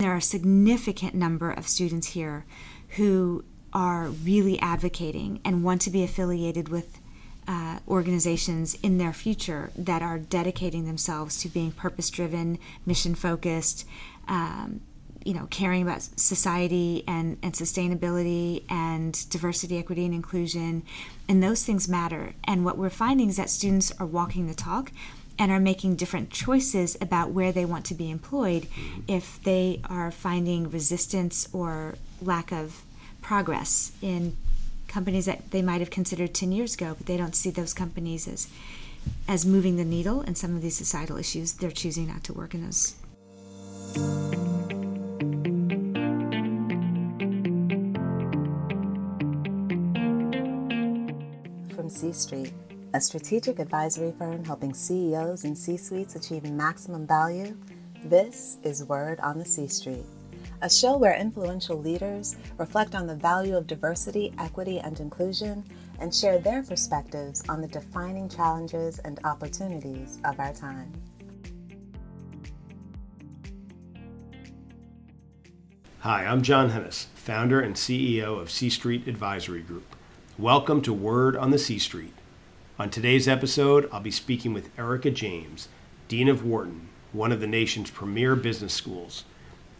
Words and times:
There 0.00 0.12
are 0.12 0.16
a 0.16 0.22
significant 0.22 1.14
number 1.14 1.50
of 1.50 1.68
students 1.68 2.06
here 2.08 2.46
who 2.96 3.44
are 3.74 4.06
really 4.06 4.58
advocating 4.58 5.42
and 5.44 5.62
want 5.62 5.82
to 5.82 5.90
be 5.90 6.02
affiliated 6.02 6.70
with 6.70 6.98
uh, 7.46 7.80
organizations 7.86 8.78
in 8.82 8.96
their 8.96 9.12
future 9.12 9.70
that 9.76 10.00
are 10.00 10.18
dedicating 10.18 10.86
themselves 10.86 11.36
to 11.42 11.50
being 11.50 11.70
purpose 11.70 12.08
driven, 12.08 12.58
mission 12.86 13.14
focused, 13.14 13.86
um, 14.26 14.80
you 15.22 15.34
know, 15.34 15.46
caring 15.50 15.82
about 15.82 16.00
society 16.00 17.04
and, 17.06 17.36
and 17.42 17.52
sustainability 17.52 18.64
and 18.70 19.28
diversity, 19.28 19.76
equity, 19.76 20.06
and 20.06 20.14
inclusion. 20.14 20.82
And 21.28 21.42
those 21.42 21.62
things 21.62 21.90
matter. 21.90 22.32
And 22.44 22.64
what 22.64 22.78
we're 22.78 22.88
finding 22.88 23.28
is 23.28 23.36
that 23.36 23.50
students 23.50 23.92
are 24.00 24.06
walking 24.06 24.46
the 24.46 24.54
talk 24.54 24.92
and 25.40 25.50
are 25.50 25.58
making 25.58 25.96
different 25.96 26.28
choices 26.30 26.98
about 27.00 27.30
where 27.30 27.50
they 27.50 27.64
want 27.64 27.86
to 27.86 27.94
be 27.94 28.10
employed 28.10 28.64
mm-hmm. 28.64 29.00
if 29.08 29.42
they 29.42 29.80
are 29.88 30.10
finding 30.10 30.70
resistance 30.70 31.48
or 31.54 31.94
lack 32.20 32.52
of 32.52 32.82
progress 33.22 33.92
in 34.02 34.36
companies 34.86 35.24
that 35.24 35.50
they 35.50 35.62
might 35.62 35.80
have 35.80 35.88
considered 35.88 36.34
10 36.34 36.52
years 36.52 36.74
ago, 36.74 36.94
but 36.96 37.06
they 37.06 37.16
don't 37.16 37.34
see 37.34 37.48
those 37.50 37.72
companies 37.72 38.28
as 38.28 38.48
as 39.26 39.46
moving 39.46 39.76
the 39.76 39.84
needle 39.84 40.20
in 40.20 40.34
some 40.34 40.54
of 40.54 40.60
these 40.60 40.76
societal 40.76 41.16
issues. 41.16 41.54
They're 41.54 41.70
choosing 41.70 42.06
not 42.06 42.22
to 42.24 42.34
work 42.34 42.52
in 42.52 42.62
those. 42.62 42.96
From 51.74 51.88
C 51.88 52.12
Street, 52.12 52.52
a 52.92 53.00
strategic 53.00 53.58
advisory 53.58 54.12
firm 54.18 54.44
helping 54.44 54.74
CEOs 54.74 55.44
and 55.44 55.56
C 55.56 55.76
suites 55.76 56.16
achieve 56.16 56.44
maximum 56.50 57.06
value, 57.06 57.56
this 58.04 58.58
is 58.62 58.84
Word 58.84 59.20
on 59.20 59.38
the 59.38 59.44
C 59.44 59.68
Street 59.68 60.04
a 60.62 60.68
show 60.68 60.96
where 60.96 61.14
influential 61.16 61.78
leaders 61.78 62.36
reflect 62.58 62.94
on 62.94 63.06
the 63.06 63.14
value 63.14 63.56
of 63.56 63.66
diversity, 63.66 64.32
equity, 64.38 64.78
and 64.78 65.00
inclusion 65.00 65.64
and 66.00 66.14
share 66.14 66.38
their 66.38 66.62
perspectives 66.62 67.42
on 67.48 67.62
the 67.62 67.68
defining 67.68 68.28
challenges 68.28 68.98
and 69.00 69.18
opportunities 69.24 70.18
of 70.24 70.38
our 70.38 70.52
time. 70.52 70.92
Hi, 76.00 76.24
I'm 76.24 76.42
John 76.42 76.70
Hennis, 76.70 77.06
founder 77.14 77.60
and 77.60 77.74
CEO 77.74 78.38
of 78.40 78.50
C 78.50 78.68
Street 78.70 79.06
Advisory 79.06 79.62
Group. 79.62 79.94
Welcome 80.38 80.80
to 80.82 80.92
Word 80.92 81.36
on 81.36 81.50
the 81.50 81.58
C 81.58 81.78
Street. 81.78 82.14
On 82.80 82.88
today's 82.88 83.28
episode, 83.28 83.90
I'll 83.92 84.00
be 84.00 84.10
speaking 84.10 84.54
with 84.54 84.70
Erika 84.78 85.10
James, 85.10 85.68
Dean 86.08 86.30
of 86.30 86.46
Wharton, 86.46 86.88
one 87.12 87.30
of 87.30 87.38
the 87.38 87.46
nation's 87.46 87.90
premier 87.90 88.34
business 88.34 88.72
schools. 88.72 89.24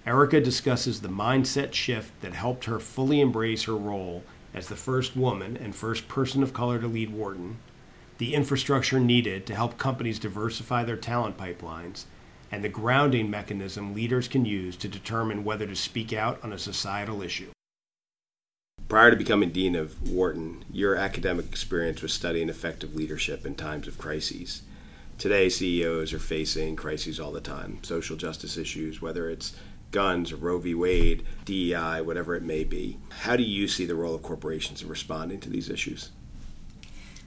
Erica 0.05 0.39
discusses 0.39 1.01
the 1.01 1.09
mindset 1.09 1.73
shift 1.73 2.12
that 2.21 2.34
helped 2.34 2.67
her 2.67 2.78
fully 2.78 3.23
embrace 3.23 3.65
her 3.65 3.75
role 3.75 4.23
as 4.53 4.69
the 4.69 4.77
first 4.77 5.17
woman 5.17 5.56
and 5.56 5.75
first 5.75 6.09
person 6.09 6.43
of 6.43 6.53
color 6.53 6.78
to 6.78 6.87
lead 6.87 7.09
Wharton, 7.09 7.56
the 8.19 8.34
infrastructure 8.34 9.01
needed 9.01 9.47
to 9.47 9.55
help 9.55 9.78
companies 9.78 10.19
diversify 10.19 10.84
their 10.84 10.98
talent 10.98 11.39
pipelines, 11.39 12.05
and 12.53 12.62
the 12.62 12.69
grounding 12.69 13.31
mechanism 13.31 13.95
leaders 13.95 14.28
can 14.28 14.45
use 14.45 14.77
to 14.77 14.89
determine 14.89 15.43
whether 15.43 15.67
to 15.67 15.75
speak 15.75 16.12
out 16.12 16.39
on 16.45 16.53
a 16.53 16.59
societal 16.59 17.23
issue. 17.23 17.51
Prior 18.91 19.12
to 19.12 19.16
becoming 19.16 19.50
Dean 19.50 19.77
of 19.77 20.10
Wharton, 20.10 20.64
your 20.72 20.96
academic 20.96 21.46
experience 21.46 22.02
was 22.02 22.12
studying 22.12 22.48
effective 22.48 22.97
leadership 22.97 23.47
in 23.47 23.55
times 23.55 23.86
of 23.86 23.98
crises. 23.98 24.62
Today, 25.16 25.48
CEOs 25.48 26.12
are 26.12 26.19
facing 26.19 26.74
crises 26.74 27.20
all 27.20 27.30
the 27.30 27.41
time 27.41 27.78
social 27.84 28.16
justice 28.16 28.56
issues, 28.56 29.00
whether 29.00 29.30
it's 29.30 29.55
guns 29.92 30.32
or 30.32 30.36
Roe 30.38 30.58
v. 30.58 30.74
Wade, 30.74 31.24
DEI, 31.44 32.00
whatever 32.00 32.34
it 32.34 32.42
may 32.42 32.64
be. 32.64 32.98
How 33.20 33.36
do 33.36 33.44
you 33.44 33.69
see 33.69 33.86
the 33.86 33.94
role 33.94 34.16
of 34.16 34.22
corporations 34.22 34.82
in 34.82 34.88
responding 34.88 35.38
to 35.38 35.48
these 35.48 35.70
issues? 35.70 36.10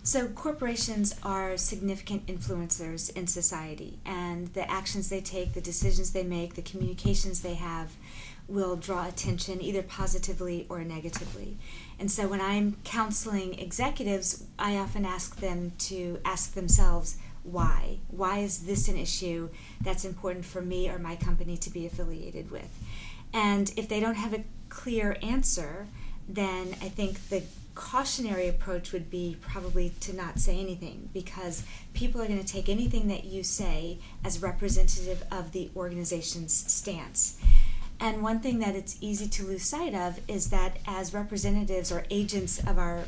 So, 0.05 0.27
corporations 0.27 1.15
are 1.23 1.55
significant 1.55 2.25
influencers 2.25 3.09
in 3.15 3.27
society, 3.27 3.99
and 4.05 4.47
the 4.47 4.69
actions 4.69 5.07
they 5.07 5.21
take, 5.21 5.53
the 5.53 5.61
decisions 5.61 6.11
they 6.11 6.25
make, 6.25 6.55
the 6.55 6.61
communications 6.61 7.39
they 7.39 7.53
have 7.53 7.95
will 8.53 8.75
draw 8.75 9.07
attention 9.07 9.61
either 9.61 9.81
positively 9.81 10.65
or 10.69 10.83
negatively. 10.83 11.57
And 11.99 12.11
so, 12.11 12.27
when 12.27 12.39
I'm 12.39 12.77
counseling 12.83 13.57
executives, 13.59 14.45
I 14.59 14.77
often 14.77 15.05
ask 15.05 15.37
them 15.37 15.73
to 15.79 16.19
ask 16.23 16.53
themselves, 16.53 17.17
why. 17.43 17.97
Why 18.07 18.39
is 18.39 18.65
this 18.65 18.87
an 18.87 18.97
issue 18.97 19.49
that's 19.81 20.05
important 20.05 20.45
for 20.45 20.61
me 20.61 20.89
or 20.89 20.97
my 20.97 21.15
company 21.15 21.57
to 21.57 21.69
be 21.69 21.85
affiliated 21.85 22.51
with? 22.51 22.69
And 23.33 23.73
if 23.75 23.89
they 23.89 23.99
don't 23.99 24.15
have 24.15 24.33
a 24.33 24.43
clear 24.69 25.17
answer, 25.21 25.87
then 26.27 26.75
I 26.81 26.89
think 26.89 27.29
the 27.29 27.43
cautionary 27.75 28.47
approach 28.47 28.91
would 28.93 29.09
be 29.09 29.35
probably 29.41 29.93
to 29.99 30.15
not 30.15 30.39
say 30.39 30.59
anything 30.59 31.09
because 31.11 31.63
people 31.93 32.21
are 32.21 32.27
going 32.27 32.43
to 32.43 32.45
take 32.45 32.69
anything 32.69 33.07
that 33.07 33.23
you 33.23 33.43
say 33.43 33.97
as 34.23 34.41
representative 34.41 35.23
of 35.31 35.51
the 35.51 35.71
organization's 35.75 36.53
stance. 36.71 37.39
And 38.03 38.21
one 38.21 38.41
thing 38.41 38.59
that 38.59 38.75
it's 38.75 38.97
easy 38.99 39.29
to 39.29 39.45
lose 39.45 39.63
sight 39.63 39.95
of 39.95 40.19
is 40.27 40.49
that 40.49 40.75
as 40.85 41.13
representatives 41.13 41.89
or 41.89 42.03
agents 42.09 42.59
of 42.59 42.77
our 42.77 43.05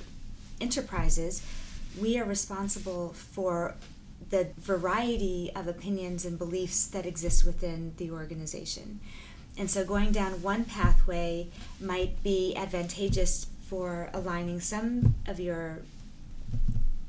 enterprises, 0.61 1.45
we 2.00 2.17
are 2.17 2.23
responsible 2.23 3.09
for 3.09 3.75
the 4.29 4.47
variety 4.57 5.51
of 5.53 5.67
opinions 5.67 6.23
and 6.23 6.39
beliefs 6.39 6.88
that 6.88 7.06
exist 7.06 7.45
within 7.45 7.91
the 7.97 8.09
organization. 8.09 9.01
And 9.57 9.69
so 9.69 9.83
going 9.83 10.13
down 10.13 10.41
one 10.41 10.63
pathway 10.63 11.50
might 11.81 12.23
be 12.23 12.56
advantageous 12.56 13.47
for 13.67 14.09
aligning 14.13 14.62
some 14.62 15.16
of 15.27 15.41
your 15.41 15.79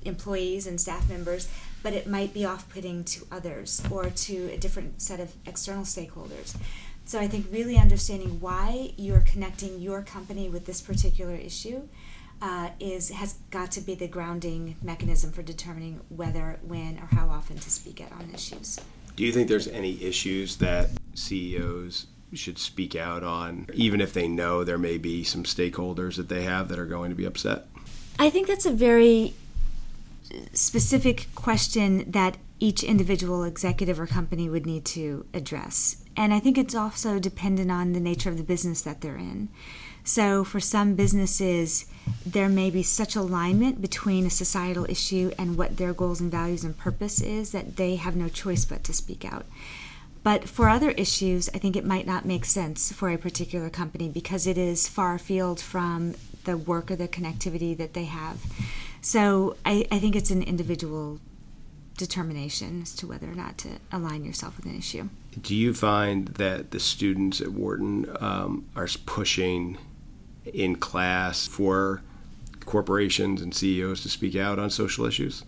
employees 0.05 0.67
and 0.67 0.81
staff 0.81 1.09
members, 1.09 1.49
but 1.85 1.93
it 1.93 2.09
might 2.09 2.35
be 2.35 2.45
off 2.45 2.69
putting 2.69 3.05
to 3.05 3.27
others 3.31 3.81
or 3.91 4.11
to 4.11 4.51
a 4.53 4.57
different 4.57 5.01
set 5.01 5.21
of 5.21 5.35
external 5.47 5.85
stakeholders. 5.85 6.57
So 7.07 7.21
I 7.21 7.29
think 7.29 7.47
really 7.53 7.79
understanding 7.79 8.41
why 8.41 8.93
you're 8.97 9.21
connecting 9.21 9.81
your 9.81 10.03
company 10.03 10.49
with 10.49 10.67
this 10.67 10.81
particular 10.81 11.37
issue 11.37 11.83
uh, 12.43 12.71
is 12.81 13.11
has 13.11 13.35
got 13.51 13.71
to 13.73 13.81
be 13.81 13.95
the 13.95 14.09
grounding 14.09 14.75
mechanism 14.83 15.31
for 15.31 15.43
determining 15.43 16.01
whether, 16.09 16.59
when, 16.63 16.99
or 16.99 17.07
how 17.13 17.29
often 17.29 17.59
to 17.59 17.71
speak 17.71 18.01
out 18.01 18.11
on 18.11 18.29
issues. 18.35 18.81
Do 19.15 19.25
you 19.25 19.33
think 19.33 19.49
there's 19.49 19.69
any 19.69 20.03
issues 20.03 20.57
that 20.57 20.91
CEOs 21.15 22.09
should 22.35 22.59
speak 22.59 22.97
out 22.97 23.23
on, 23.23 23.67
even 23.73 24.01
if 24.01 24.13
they 24.13 24.27
know 24.27 24.65
there 24.65 24.77
may 24.77 24.99
be 24.99 25.23
some 25.23 25.45
stakeholders 25.45 26.17
that 26.17 26.29
they 26.29 26.43
have 26.43 26.69
that 26.69 26.79
are 26.79 26.87
going 26.87 27.11
to 27.11 27.17
be 27.17 27.25
upset? 27.25 27.69
I 28.19 28.31
think 28.31 28.49
that's 28.49 28.67
a 28.67 28.73
very 28.73 29.35
specific 30.53 31.29
question 31.37 32.11
that 32.11 32.37
each 32.59 32.83
individual 32.83 33.45
executive 33.45 34.01
or 34.01 34.09
company 34.09 34.49
would 34.49 34.67
need 34.67 34.85
to 34.87 35.25
address. 35.33 36.03
And 36.17 36.33
I 36.33 36.41
think 36.41 36.57
it's 36.57 36.75
also 36.75 37.19
dependent 37.19 37.71
on 37.71 37.93
the 37.93 38.01
nature 38.01 38.31
of 38.31 38.39
the 38.39 38.43
business 38.43 38.81
that 38.83 39.01
they're 39.01 39.17
in. 39.17 39.49
So, 40.03 40.45
for 40.45 40.61
some 40.61 40.95
businesses, 40.95 41.87
there 42.25 42.49
may 42.49 42.71
be 42.71 42.85
such 42.85 43.17
alignment 43.17 43.83
between 43.83 44.25
a 44.25 44.31
societal 44.31 44.89
issue 44.89 45.33
and 45.37 45.59
what 45.59 45.77
their 45.77 45.93
goals 45.93 46.21
and 46.21 46.31
values 46.31 46.63
and 46.63 46.79
purpose 46.79 47.21
is 47.21 47.51
that 47.51 47.77
they 47.77 47.97
have 47.97 48.15
no 48.15 48.29
choice 48.29 48.65
but 48.65 48.85
to 48.85 48.93
speak 48.93 49.25
out. 49.25 49.47
But 50.23 50.49
for 50.49 50.69
other 50.69 50.93
issues, 50.93 51.49
I 51.53 51.59
think 51.59 51.75
it 51.75 51.85
might 51.85 52.07
not 52.07 52.25
make 52.25 52.45
sense 52.45 52.93
for 52.93 53.11
a 53.11 53.19
particular 53.19 53.69
company 53.69 54.09
because 54.09 54.47
it 54.47 54.57
is 54.57 54.89
far 54.89 55.17
afield 55.17 55.61
from 55.61 56.15
the 56.45 56.57
work 56.57 56.91
or 56.91 56.97
the 56.97 57.09
connectivity 57.09 57.77
that 57.77 57.95
they 57.95 58.05
have. 58.05 58.39
So, 59.01 59.57
I, 59.67 59.87
I 59.91 59.99
think 59.99 60.15
it's 60.15 60.31
an 60.31 60.43
individual 60.43 61.19
determination 61.97 62.83
as 62.83 62.95
to 62.97 63.07
whether 63.07 63.31
or 63.31 63.35
not 63.35 63.59
to 63.59 63.79
align 63.91 64.25
yourself 64.25 64.57
with 64.57 64.67
an 64.67 64.77
issue. 64.77 65.09
Do 65.41 65.55
you 65.55 65.75
find 65.75 66.29
that 66.29 66.71
the 66.71 66.81
students 66.81 67.41
at 67.41 67.49
Wharton 67.49 68.15
um, 68.21 68.67
are 68.75 68.89
pushing 69.05 69.79
in 70.45 70.77
class 70.77 71.47
for 71.47 72.03
corporations 72.65 73.43
and 73.43 73.55
CEOs 73.55 74.03
to 74.03 74.09
speak 74.09 74.37
out 74.37 74.59
on 74.59 74.71
social 74.71 75.07
issues? 75.07 75.45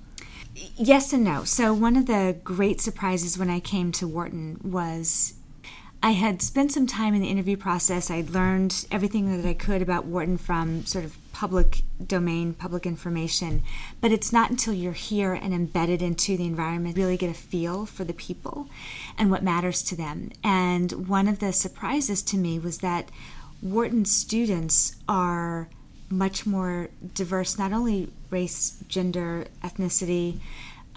Yes 0.77 1.13
and 1.13 1.25
no. 1.25 1.45
So, 1.45 1.73
one 1.73 1.97
of 1.97 2.07
the 2.07 2.37
great 2.43 2.81
surprises 2.81 3.39
when 3.39 3.51
I 3.51 3.61
came 3.61 3.93
to 3.93 4.09
Wharton 4.09 4.61
was 4.63 5.35
I 6.03 6.13
had 6.13 6.43
spent 6.43 6.73
some 6.73 6.87
time 6.87 7.15
in 7.15 7.21
the 7.21 7.29
interview 7.29 7.57
process. 7.57 8.11
I'd 8.11 8.31
learned 8.31 8.87
everything 8.91 9.37
that 9.37 9.49
I 9.49 9.55
could 9.55 9.83
about 9.83 10.05
Wharton 10.05 10.39
from 10.39 10.85
sort 10.85 11.05
of 11.05 11.18
public 11.39 11.83
domain, 12.05 12.53
public 12.53 12.85
information. 12.85 13.63
But 14.01 14.11
it's 14.11 14.33
not 14.33 14.51
until 14.51 14.75
you're 14.75 14.93
here 14.93 15.33
and 15.33 15.55
embedded 15.55 16.03
into 16.03 16.37
the 16.37 16.47
environment 16.47 16.97
really 16.97 17.17
get 17.17 17.31
a 17.31 17.35
feel 17.35 17.87
for 17.87 18.03
the 18.03 18.13
people 18.13 18.69
and 19.17 19.31
what 19.31 19.45
matters 19.45 19.81
to 19.85 19.95
them. 19.95 20.33
And 20.43 21.07
one 21.07 21.29
of 21.29 21.39
the 21.39 21.53
surprises 21.53 22.23
to 22.23 22.37
me 22.37 22.59
was 22.59 22.79
that 22.79 23.13
Wharton 23.63 24.05
students 24.05 24.97
are 25.09 25.69
much 26.11 26.45
more 26.45 26.89
diverse, 27.15 27.57
not 27.57 27.73
only 27.73 28.11
race, 28.31 28.83
gender, 28.89 29.47
ethnicity, 29.63 30.41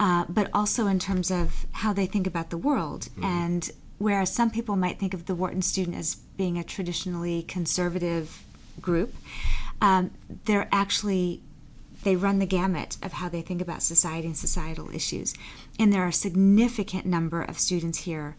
uh, 0.00 0.24
but 0.28 0.50
also 0.52 0.88
in 0.88 0.98
terms 0.98 1.30
of 1.30 1.66
how 1.70 1.92
they 1.92 2.06
think 2.06 2.26
about 2.26 2.50
the 2.50 2.58
world. 2.58 3.02
Mm-hmm. 3.02 3.24
And 3.24 3.70
whereas 3.98 4.32
some 4.32 4.50
people 4.50 4.74
might 4.74 4.98
think 4.98 5.14
of 5.14 5.26
the 5.26 5.36
Wharton 5.36 5.62
student 5.62 5.96
as 5.96 6.16
being 6.16 6.58
a 6.58 6.64
traditionally 6.64 7.44
conservative 7.44 8.42
group, 8.80 9.14
um, 9.80 10.10
they're 10.44 10.68
actually 10.72 11.42
they 12.02 12.16
run 12.16 12.40
the 12.40 12.46
gamut 12.46 12.96
of 13.02 13.12
how 13.12 13.28
they 13.28 13.42
think 13.42 13.60
about 13.60 13.82
society 13.82 14.26
and 14.26 14.36
societal 14.36 14.90
issues. 14.90 15.34
And 15.78 15.92
there 15.92 16.02
are 16.02 16.08
a 16.08 16.12
significant 16.12 17.06
number 17.06 17.42
of 17.42 17.58
students 17.58 18.00
here 18.00 18.36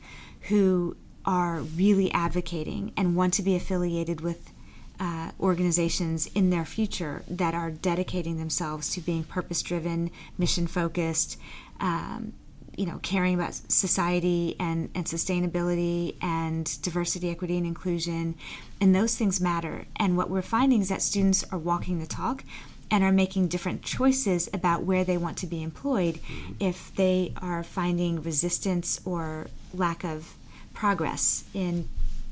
who 0.50 0.98
are 1.26 1.60
really 1.60 2.12
advocating 2.12 2.92
and 2.98 3.16
want 3.16 3.34
to 3.36 3.42
be 3.42 3.56
affiliated 3.56 4.20
with 4.20 4.52
uh, 5.00 5.32
organizations 5.40 6.28
in 6.36 6.50
their 6.50 6.66
future 6.66 7.24
that 7.28 7.54
are 7.54 7.72
dedicating 7.72 8.38
themselves 8.38 8.90
to 8.90 9.02
being 9.02 9.24
purpose 9.24 9.62
driven, 9.62 10.12
mission 10.38 10.68
focused, 10.68 11.40
um, 11.80 12.34
you 12.78 12.86
know, 12.86 13.00
caring 13.04 13.36
about 13.36 13.54
society 13.54 14.56
and, 14.60 14.90
and 14.96 15.06
sustainability 15.06 16.16
and 16.22 16.82
diversity, 16.82 17.30
equity, 17.30 17.58
and 17.58 17.66
inclusion. 17.66 18.36
And 18.82 18.96
those 18.96 19.16
things 19.16 19.40
matter. 19.40 19.86
And 19.96 20.18
what 20.18 20.30
we're 20.30 20.42
finding 20.42 20.82
is 20.82 20.90
that 20.90 21.02
students 21.02 21.44
are 21.52 21.58
walking 21.58 22.00
the 22.00 22.08
talk 22.08 22.44
and 22.92 23.04
are 23.04 23.12
making 23.12 23.48
different 23.48 23.82
choices 23.82 24.50
about 24.54 24.84
where 24.84 25.04
they 25.04 25.18
want 25.18 25.38
to 25.38 25.48
be 25.48 25.64
employed 25.64 26.16
mm-hmm. 26.16 26.54
if 26.60 26.94
they 26.96 27.34
are 27.42 27.64
finding 27.64 28.22
resistance 28.22 29.00
or 29.06 29.48
lack 29.74 30.04
of 30.04 30.36
progress 30.74 31.44
in 31.54 31.88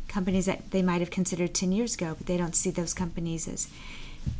companies 0.07 0.45
that 0.45 0.71
they 0.71 0.81
might 0.81 0.99
have 0.99 1.09
considered 1.09 1.53
10 1.53 1.71
years 1.71 1.95
ago, 1.95 2.15
but 2.17 2.27
they 2.27 2.37
don't 2.37 2.55
see 2.55 2.69
those 2.69 2.93
companies 2.93 3.47
as 3.47 3.67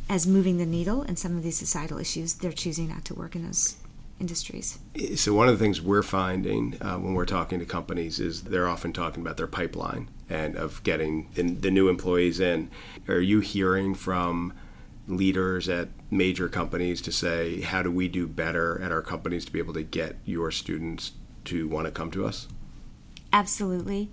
as 0.08 0.28
moving 0.28 0.58
the 0.58 0.66
needle 0.66 1.02
in 1.02 1.16
some 1.16 1.36
of 1.36 1.42
these 1.42 1.58
societal 1.58 1.98
issues. 1.98 2.34
They're 2.34 2.52
choosing 2.52 2.88
not 2.88 3.04
to 3.06 3.14
work 3.14 3.34
in 3.34 3.44
those 3.44 3.76
industries. 4.22 4.78
So 5.16 5.34
one 5.34 5.48
of 5.48 5.58
the 5.58 5.62
things 5.62 5.82
we're 5.82 6.04
finding 6.04 6.80
uh, 6.80 6.96
when 6.96 7.14
we're 7.14 7.26
talking 7.26 7.58
to 7.58 7.66
companies 7.66 8.20
is 8.20 8.44
they're 8.44 8.68
often 8.68 8.92
talking 8.92 9.20
about 9.20 9.36
their 9.36 9.48
pipeline 9.48 10.08
and 10.30 10.54
of 10.54 10.80
getting 10.84 11.28
the 11.34 11.70
new 11.70 11.88
employees 11.88 12.38
in. 12.38 12.70
Are 13.08 13.20
you 13.20 13.40
hearing 13.40 13.96
from 13.96 14.54
leaders 15.08 15.68
at 15.68 15.88
major 16.08 16.48
companies 16.48 17.02
to 17.02 17.10
say, 17.10 17.62
how 17.62 17.82
do 17.82 17.90
we 17.90 18.06
do 18.06 18.28
better 18.28 18.80
at 18.80 18.92
our 18.92 19.02
companies 19.02 19.44
to 19.46 19.52
be 19.52 19.58
able 19.58 19.74
to 19.74 19.82
get 19.82 20.16
your 20.24 20.52
students 20.52 21.12
to 21.46 21.66
want 21.66 21.86
to 21.86 21.90
come 21.90 22.12
to 22.12 22.24
us? 22.24 22.46
Absolutely. 23.32 24.08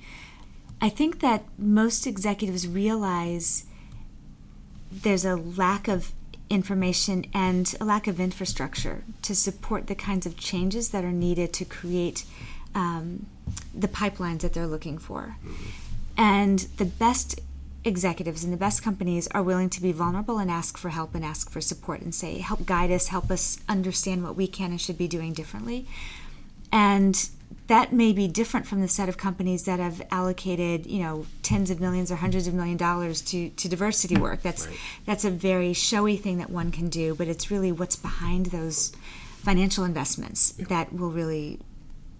I 0.82 0.90
think 0.90 1.20
that 1.20 1.44
most 1.58 2.08
executives 2.08 2.68
realize 2.68 3.66
there's 4.92 5.26
a 5.26 5.36
lack 5.36 5.88
of 5.88 6.14
information 6.50 7.26
and 7.34 7.76
a 7.80 7.86
lack 7.86 8.08
of 8.08 8.20
infrastructure 8.20 9.04
to 9.22 9.36
support 9.36 9.88
the 9.88 9.96
kinds 9.96 10.26
of 10.26 10.38
changes 10.38 10.90
that 10.90 11.04
are 11.04 11.12
needed 11.12 11.54
to 11.54 11.66
create 11.66 12.26
um, 12.74 13.26
the 13.74 13.88
pipelines 13.88 14.42
that 14.42 14.54
they're 14.54 14.68
looking 14.68 14.98
for. 14.98 15.38
And 16.18 16.60
the 16.78 16.86
best 16.86 17.40
executives 17.86 18.44
and 18.44 18.52
the 18.52 18.58
best 18.58 18.84
companies 18.84 19.28
are 19.30 19.42
willing 19.42 19.70
to 19.70 19.82
be 19.82 19.92
vulnerable 19.92 20.38
and 20.38 20.52
ask 20.52 20.78
for 20.78 20.90
help 20.90 21.16
and 21.16 21.24
ask 21.24 21.50
for 21.50 21.62
support 21.62 22.02
and 22.02 22.14
say, 22.14 22.40
help 22.40 22.66
guide 22.66 22.92
us, 22.92 23.08
help 23.08 23.32
us 23.32 23.60
understand 23.70 24.24
what 24.24 24.36
we 24.36 24.48
can 24.48 24.72
and 24.72 24.82
should 24.82 24.98
be 24.98 25.08
doing 25.08 25.34
differently. 25.34 25.86
And 26.72 27.30
that 27.70 27.94
may 27.94 28.12
be 28.12 28.28
different 28.28 28.66
from 28.66 28.82
the 28.82 28.88
set 28.88 29.08
of 29.10 29.16
companies 29.16 29.66
that 29.66 29.80
have 29.80 30.02
allocated, 30.10 30.88
you 30.88 31.04
know, 31.04 31.28
tens 31.44 31.70
of 31.70 31.80
millions 31.80 32.12
or 32.12 32.16
hundreds 32.16 32.48
of 32.48 32.54
million 32.56 32.78
dollars 32.78 33.22
to, 33.22 33.50
to 33.52 33.70
diversity 33.70 34.18
work. 34.18 34.42
That's 34.42 34.66
right. 34.66 34.76
that's 35.06 35.24
a 35.24 35.30
very 35.30 35.74
showy 35.74 36.18
thing 36.18 36.40
that 36.40 36.50
one 36.50 36.72
can 36.72 36.90
do, 36.90 37.14
but 37.14 37.28
it's 37.28 37.52
really 37.52 37.72
what's 37.72 37.96
behind 37.96 38.48
those 38.48 38.92
financial 39.44 39.86
investments 39.86 40.56
yeah. 40.58 40.66
that 40.70 40.94
will 40.94 41.12
really 41.12 41.60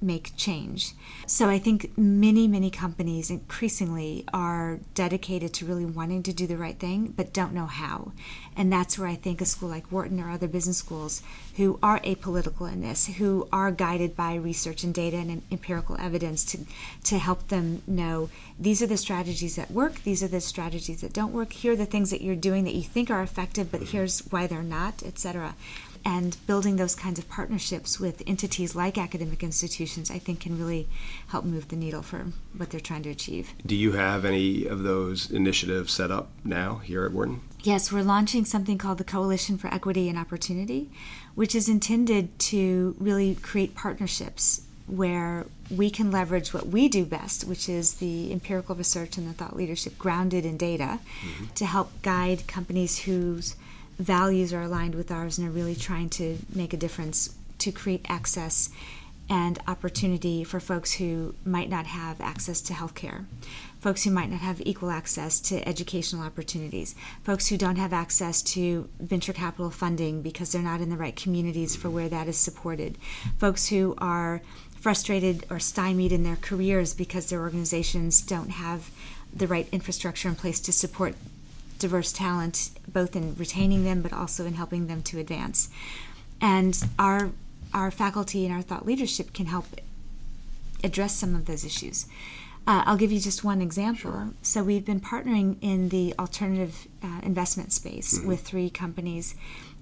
make 0.02 0.36
change. 0.38 0.94
So 1.26 1.50
I 1.50 1.60
think 1.60 1.98
many, 1.98 2.48
many 2.48 2.70
companies 2.70 3.30
increasingly 3.30 4.26
are 4.34 4.80
dedicated 4.94 5.54
to 5.56 5.66
really 5.66 5.86
wanting 5.86 6.24
to 6.24 6.34
do 6.34 6.48
the 6.48 6.58
right 6.58 6.78
thing, 6.78 7.14
but 7.16 7.34
don't 7.34 7.54
know 7.54 7.66
how. 7.66 8.14
And 8.56 8.72
that's 8.72 8.98
where 8.98 9.08
I 9.08 9.16
think 9.16 9.42
a 9.42 9.46
school 9.46 9.70
like 9.70 9.92
Wharton 9.92 10.20
or 10.20 10.30
other 10.30 10.48
business 10.48 10.78
schools 10.78 11.22
who 11.58 11.80
are 11.84 12.00
apolitical 12.02 12.72
in 12.72 12.82
this, 12.82 13.08
who 13.08 13.48
are 13.52 13.72
guided 13.72 14.16
by 14.16 14.36
research 14.36 14.84
and 14.84 14.94
data 14.94 15.18
and 15.18 15.42
empirical 15.52 15.98
evidence 16.00 16.46
to, 16.46 16.60
to 17.06 17.18
help 17.18 17.48
them 17.50 17.82
know 17.86 18.30
these 18.58 18.82
are 18.82 18.88
the 18.88 18.98
strategies 18.98 19.56
that 19.56 19.72
work, 19.72 20.04
these 20.04 20.24
are 20.24 20.28
the 20.28 20.42
strategies 20.42 21.02
that 21.02 21.14
don't 21.14 21.34
work, 21.34 21.54
here 21.54 21.74
are 21.74 21.78
the 21.78 21.86
things 21.86 22.12
that 22.12 22.22
you're 22.22 22.36
doing 22.36 22.64
that 22.66 22.76
you 22.76 22.84
think 22.84 23.10
are 23.10 23.22
effective, 23.22 23.72
but 23.72 23.82
mm-hmm. 23.82 23.92
here's 23.92 24.20
why 24.30 24.48
they're 24.48 24.64
not, 24.64 25.04
etc 25.04 25.54
and 26.06 26.38
building 26.48 26.76
those 26.76 26.96
kinds 26.96 27.20
of 27.20 27.30
partnerships 27.30 28.00
with 28.00 28.24
entities 28.28 28.76
like 28.76 28.98
academic 28.98 29.44
institutions, 29.44 30.10
I 30.10 30.20
think, 30.20 30.42
can 30.42 30.58
really 30.58 30.88
help 31.28 31.46
move 31.46 31.68
the 31.68 31.76
needle 31.76 32.02
for 32.02 32.28
what 32.56 32.70
they're 32.70 32.80
trying 32.80 33.04
to 33.04 33.10
achieve. 33.10 33.54
Do 33.66 33.76
you 33.76 33.94
have 33.94 34.26
any 34.26 34.66
of 34.66 34.84
those 34.84 35.30
initiatives 35.30 35.94
set 35.94 36.12
up 36.12 36.30
now 36.44 36.78
here 36.78 37.06
at 37.06 37.12
Wharton? 37.12 37.42
Yes, 37.62 37.92
we're 37.92 38.04
launching 38.04 38.46
something 38.46 38.78
called 38.78 39.00
the 39.00 39.04
Coalition 39.04 39.58
for 39.58 39.68
Equity 39.74 40.08
and 40.08 40.18
Opportunity, 40.18 40.90
which 41.36 41.54
is 41.54 41.68
intended 41.68 42.38
to 42.40 42.96
really 43.00 43.36
create 43.36 43.76
partnerships 43.76 44.62
where 44.88 45.46
we 45.70 45.90
can 45.90 46.10
leverage 46.10 46.54
what 46.54 46.68
we 46.68 46.88
do 46.88 47.06
best, 47.06 47.46
which 47.46 47.70
is 47.70 47.96
the 47.96 48.32
empirical 48.32 48.76
research 48.76 49.18
and 49.18 49.30
the 49.30 49.34
thought 49.34 49.56
leadership 49.56 49.98
grounded 50.00 50.46
in 50.46 50.58
data, 50.58 51.00
mm-hmm. 51.22 51.46
to 51.54 51.66
help 51.66 52.02
guide 52.02 52.48
companies 52.48 53.00
whose 53.00 53.56
values 54.00 54.54
are 54.54 54.64
aligned 54.64 54.96
with 54.96 55.12
ours 55.12 55.38
and 55.38 55.48
are 55.48 55.52
really 55.52 55.76
trying 55.76 56.10
to 56.10 56.38
make 56.56 56.74
a 56.74 56.78
difference 56.78 57.36
to 57.60 57.72
create 57.72 58.06
access 58.08 58.70
and 59.30 59.60
opportunity 59.68 60.44
for 60.44 60.60
folks 60.60 60.94
who 60.94 61.36
might 61.46 61.70
not 61.70 61.86
have 61.86 62.20
access 62.20 62.62
to 62.62 62.74
health 62.74 62.96
care, 62.96 63.26
folks 63.80 64.04
who 64.04 64.10
might 64.10 64.32
not 64.32 64.40
have 64.40 64.60
equal 64.66 64.90
access 64.90 65.40
to 65.40 65.68
educational 65.68 66.24
opportunities, 66.24 66.96
folks 67.24 67.48
who 67.48 67.58
don't 67.58 67.76
have 67.76 67.94
access 67.94 68.42
to 68.42 68.90
venture 69.00 69.34
capital 69.34 69.70
funding 69.70 70.24
because 70.24 70.52
they're 70.52 70.62
not 70.64 70.82
in 70.82 70.90
the 70.90 70.98
right 70.98 71.16
communities 71.16 71.76
for 71.76 71.92
where 71.92 72.10
that 72.10 72.28
is 72.28 72.38
supported, 72.38 72.98
folks 73.38 73.68
who 73.68 73.94
are 74.00 74.42
frustrated 74.80 75.46
or 75.50 75.60
stymied 75.60 76.12
in 76.12 76.24
their 76.24 76.38
careers 76.38 76.96
because 76.96 77.30
their 77.30 77.42
organizations 77.42 78.22
don't 78.22 78.50
have 78.50 78.90
the 79.32 79.46
right 79.46 79.68
infrastructure 79.72 80.28
in 80.28 80.36
place 80.36 80.60
to 80.60 80.72
support 80.72 81.16
diverse 81.80 82.12
talent, 82.12 82.72
both 82.88 83.16
in 83.16 83.36
retaining 83.36 83.84
them 83.84 84.02
but 84.02 84.14
also 84.14 84.46
in 84.46 84.54
helping 84.54 84.88
them 84.88 85.02
to 85.04 85.20
advance. 85.20 85.70
And 86.42 86.78
our 86.98 87.32
our 87.74 87.92
faculty 87.92 88.46
and 88.46 88.54
our 88.54 88.62
thought 88.62 88.86
leadership 88.86 89.34
can 89.34 89.48
help 89.48 89.66
address 90.84 91.16
some 91.16 91.36
of 91.36 91.46
those 91.46 91.64
issues. 91.64 92.08
Uh, 92.66 92.84
I'll 92.86 92.98
give 92.98 93.12
you 93.12 93.20
just 93.20 93.44
one 93.44 93.62
example. 93.62 94.12
Sure. 94.12 94.30
So 94.42 94.64
we've 94.64 94.86
been 94.86 95.00
partnering 95.00 95.58
in 95.62 95.90
the 95.90 96.14
alternative 96.20 96.88
uh, 97.04 97.22
investment 97.24 97.72
space 97.74 98.18
mm-hmm. 98.18 98.28
with 98.28 98.42
three 98.42 98.70
companies. 98.70 99.36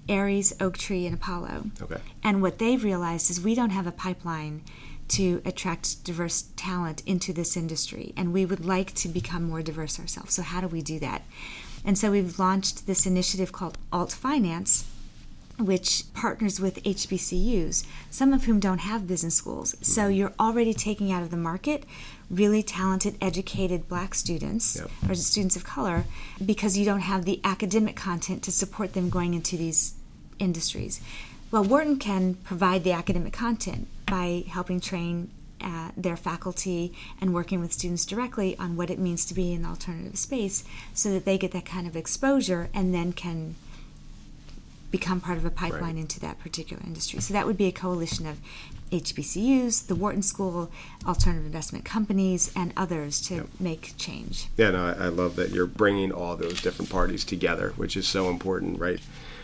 Ares, 0.08 0.54
Oaktree, 0.58 1.04
and 1.04 1.14
Apollo. 1.14 1.66
Okay. 1.82 2.00
And 2.24 2.40
what 2.40 2.58
they've 2.58 2.82
realized 2.82 3.30
is 3.30 3.42
we 3.42 3.54
don't 3.54 3.70
have 3.70 3.86
a 3.86 3.92
pipeline 3.92 4.62
to 5.08 5.42
attract 5.44 6.02
diverse 6.04 6.44
talent 6.56 7.02
into 7.06 7.32
this 7.32 7.56
industry, 7.56 8.12
and 8.16 8.32
we 8.32 8.44
would 8.44 8.64
like 8.64 8.94
to 8.94 9.08
become 9.08 9.42
more 9.44 9.62
diverse 9.62 9.98
ourselves. 9.98 10.34
So, 10.34 10.42
how 10.42 10.60
do 10.60 10.68
we 10.68 10.82
do 10.82 10.98
that? 11.00 11.22
And 11.88 11.96
so 11.96 12.10
we've 12.10 12.38
launched 12.38 12.86
this 12.86 13.06
initiative 13.06 13.50
called 13.50 13.78
Alt 13.90 14.12
Finance, 14.12 14.84
which 15.58 16.04
partners 16.12 16.60
with 16.60 16.82
HBCUs, 16.82 17.86
some 18.10 18.34
of 18.34 18.44
whom 18.44 18.60
don't 18.60 18.80
have 18.80 19.06
business 19.06 19.36
schools. 19.36 19.74
So 19.80 20.08
you're 20.08 20.34
already 20.38 20.74
taking 20.74 21.10
out 21.10 21.22
of 21.22 21.30
the 21.30 21.38
market 21.38 21.84
really 22.30 22.62
talented, 22.62 23.16
educated 23.22 23.88
black 23.88 24.14
students 24.14 24.76
yep. 24.76 24.90
or 25.08 25.14
students 25.14 25.56
of 25.56 25.64
color 25.64 26.04
because 26.44 26.76
you 26.76 26.84
don't 26.84 27.00
have 27.00 27.24
the 27.24 27.40
academic 27.42 27.96
content 27.96 28.42
to 28.42 28.52
support 28.52 28.92
them 28.92 29.08
going 29.08 29.32
into 29.32 29.56
these 29.56 29.94
industries. 30.38 31.00
Well, 31.50 31.64
Wharton 31.64 31.98
can 31.98 32.34
provide 32.34 32.84
the 32.84 32.92
academic 32.92 33.32
content 33.32 33.88
by 34.04 34.44
helping 34.46 34.78
train 34.78 35.30
uh, 35.60 35.90
their 35.96 36.16
faculty 36.16 36.92
and 37.20 37.34
working 37.34 37.60
with 37.60 37.72
students 37.72 38.04
directly 38.04 38.56
on 38.58 38.76
what 38.76 38.90
it 38.90 38.98
means 38.98 39.24
to 39.26 39.34
be 39.34 39.52
in 39.52 39.62
the 39.62 39.68
alternative 39.68 40.16
space 40.16 40.64
so 40.92 41.10
that 41.10 41.24
they 41.24 41.38
get 41.38 41.52
that 41.52 41.64
kind 41.64 41.86
of 41.86 41.96
exposure 41.96 42.68
and 42.72 42.94
then 42.94 43.12
can 43.12 43.54
become 44.90 45.20
part 45.20 45.36
of 45.36 45.44
a 45.44 45.50
pipeline 45.50 45.82
right. 45.82 45.96
into 45.96 46.18
that 46.20 46.38
particular 46.38 46.82
industry. 46.86 47.20
So 47.20 47.34
that 47.34 47.46
would 47.46 47.58
be 47.58 47.66
a 47.66 47.72
coalition 47.72 48.26
of 48.26 48.40
HBCUs, 48.90 49.86
the 49.86 49.94
Wharton 49.94 50.22
School, 50.22 50.70
alternative 51.06 51.44
investment 51.44 51.84
companies, 51.84 52.50
and 52.56 52.72
others 52.76 53.20
to 53.22 53.34
yep. 53.34 53.46
make 53.60 53.94
change. 53.98 54.48
Yeah, 54.56 54.70
no, 54.70 54.86
I, 54.86 55.04
I 55.04 55.08
love 55.08 55.36
that 55.36 55.50
you're 55.50 55.66
bringing 55.66 56.10
all 56.10 56.36
those 56.36 56.62
different 56.62 56.90
parties 56.90 57.24
together, 57.24 57.74
which 57.76 57.96
is 57.96 58.08
so 58.08 58.30
important, 58.30 58.78
right? 58.80 59.00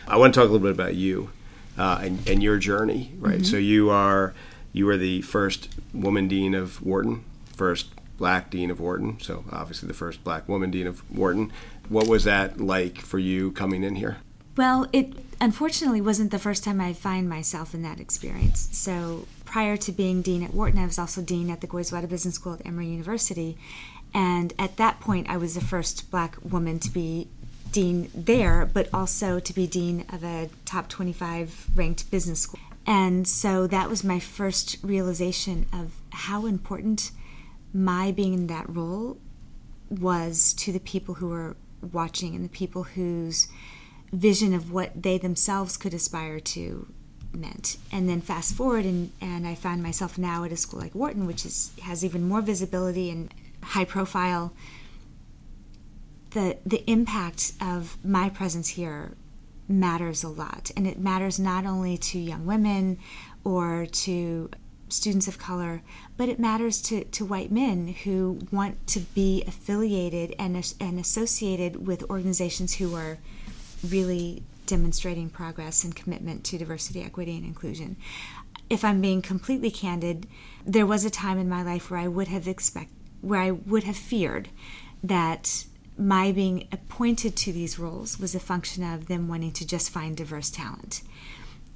I 0.07 0.17
want 0.17 0.33
to 0.33 0.39
talk 0.39 0.49
a 0.49 0.51
little 0.51 0.67
bit 0.67 0.73
about 0.73 0.95
you 0.95 1.29
uh, 1.77 1.99
and, 2.01 2.27
and 2.27 2.41
your 2.41 2.57
journey, 2.57 3.11
right? 3.19 3.35
Mm-hmm. 3.35 3.43
So 3.43 3.57
you 3.57 3.91
are 3.91 4.33
you 4.75 4.85
were 4.85 4.97
the 4.97 5.21
first 5.21 5.69
woman 5.93 6.27
dean 6.27 6.53
of 6.53 6.81
Wharton, 6.81 7.23
first 7.55 7.87
black 8.17 8.49
dean 8.49 8.69
of 8.69 8.81
Wharton, 8.81 9.17
so 9.21 9.45
obviously 9.49 9.87
the 9.87 9.93
first 9.93 10.21
black 10.21 10.49
woman 10.49 10.69
dean 10.69 10.85
of 10.85 11.09
Wharton. 11.09 11.53
What 11.87 12.09
was 12.09 12.25
that 12.25 12.59
like 12.59 12.97
for 12.97 13.17
you 13.17 13.53
coming 13.53 13.85
in 13.85 13.95
here? 13.95 14.17
Well, 14.57 14.87
it 14.91 15.13
unfortunately 15.39 16.01
wasn't 16.01 16.31
the 16.31 16.39
first 16.39 16.65
time 16.65 16.81
I 16.81 16.91
find 16.91 17.29
myself 17.29 17.73
in 17.73 17.83
that 17.83 18.01
experience. 18.01 18.67
So 18.73 19.27
prior 19.45 19.77
to 19.77 19.93
being 19.93 20.21
dean 20.21 20.43
at 20.43 20.53
Wharton, 20.53 20.77
I 20.77 20.85
was 20.85 20.99
also 20.99 21.21
dean 21.21 21.49
at 21.49 21.61
the 21.61 21.67
Goizueta 21.67 22.09
Business 22.09 22.35
School 22.35 22.55
at 22.55 22.65
Emory 22.65 22.87
University. 22.87 23.57
And 24.13 24.53
at 24.59 24.75
that 24.75 24.99
point, 24.99 25.29
I 25.29 25.37
was 25.37 25.55
the 25.55 25.61
first 25.61 26.11
black 26.11 26.35
woman 26.43 26.79
to 26.79 26.91
be 26.91 27.29
dean 27.71 28.09
there, 28.13 28.65
but 28.65 28.89
also 28.93 29.39
to 29.39 29.53
be 29.53 29.67
dean 29.67 30.03
of 30.11 30.21
a 30.25 30.49
top 30.65 30.89
25 30.89 31.67
ranked 31.75 32.11
business 32.11 32.41
school. 32.41 32.59
And 32.85 33.27
so 33.27 33.67
that 33.67 33.89
was 33.89 34.03
my 34.03 34.19
first 34.19 34.77
realization 34.83 35.65
of 35.73 35.93
how 36.11 36.45
important 36.45 37.11
my 37.73 38.11
being 38.11 38.33
in 38.33 38.47
that 38.47 38.69
role 38.69 39.17
was 39.89 40.53
to 40.53 40.71
the 40.71 40.79
people 40.79 41.15
who 41.15 41.29
were 41.29 41.55
watching 41.91 42.35
and 42.35 42.45
the 42.45 42.49
people 42.49 42.83
whose 42.83 43.47
vision 44.11 44.53
of 44.53 44.71
what 44.71 45.01
they 45.01 45.17
themselves 45.17 45.77
could 45.77 45.93
aspire 45.93 46.39
to 46.39 46.87
meant. 47.33 47.77
And 47.91 48.07
then 48.07 48.21
fast 48.21 48.53
forward, 48.53 48.85
and, 48.85 49.11
and 49.19 49.47
I 49.47 49.55
find 49.55 49.83
myself 49.83 50.17
now 50.17 50.43
at 50.43 50.51
a 50.51 50.57
school 50.57 50.79
like 50.79 50.95
Wharton, 50.95 51.25
which 51.25 51.45
is, 51.45 51.71
has 51.83 52.05
even 52.05 52.27
more 52.27 52.41
visibility 52.41 53.09
and 53.09 53.33
high 53.61 53.85
profile. 53.85 54.53
The, 56.31 56.57
the 56.65 56.89
impact 56.89 57.53
of 57.61 57.97
my 58.03 58.29
presence 58.29 58.69
here 58.69 59.13
matters 59.67 60.23
a 60.23 60.29
lot. 60.29 60.71
And 60.75 60.87
it 60.87 60.99
matters 60.99 61.39
not 61.39 61.65
only 61.65 61.97
to 61.97 62.19
young 62.19 62.45
women 62.45 62.97
or 63.43 63.85
to 63.85 64.49
students 64.89 65.27
of 65.27 65.37
color, 65.37 65.81
but 66.17 66.29
it 66.29 66.39
matters 66.39 66.81
to, 66.83 67.03
to 67.05 67.25
white 67.25 67.51
men 67.51 67.87
who 68.03 68.39
want 68.51 68.85
to 68.87 68.99
be 68.99 69.43
affiliated 69.47 70.35
and, 70.37 70.73
and 70.79 70.99
associated 70.99 71.87
with 71.87 72.03
organizations 72.09 72.75
who 72.75 72.95
are 72.95 73.17
really 73.87 74.43
demonstrating 74.65 75.29
progress 75.29 75.83
and 75.83 75.95
commitment 75.95 76.43
to 76.43 76.57
diversity, 76.57 77.03
equity, 77.03 77.35
and 77.35 77.45
inclusion. 77.45 77.97
If 78.69 78.83
I'm 78.83 79.01
being 79.01 79.21
completely 79.21 79.69
candid, 79.69 80.27
there 80.65 80.85
was 80.85 81.05
a 81.05 81.09
time 81.09 81.37
in 81.37 81.49
my 81.49 81.61
life 81.61 81.91
where 81.91 81.99
I 81.99 82.07
would 82.07 82.27
have 82.29 82.47
expect 82.47 82.91
where 83.21 83.39
I 83.39 83.51
would 83.51 83.83
have 83.83 83.97
feared 83.97 84.49
that 85.03 85.65
my 85.97 86.31
being 86.31 86.67
appointed 86.71 87.35
to 87.37 87.53
these 87.53 87.79
roles 87.79 88.19
was 88.19 88.35
a 88.35 88.39
function 88.39 88.83
of 88.83 89.07
them 89.07 89.27
wanting 89.27 89.51
to 89.53 89.65
just 89.65 89.89
find 89.89 90.17
diverse 90.17 90.49
talent 90.49 91.01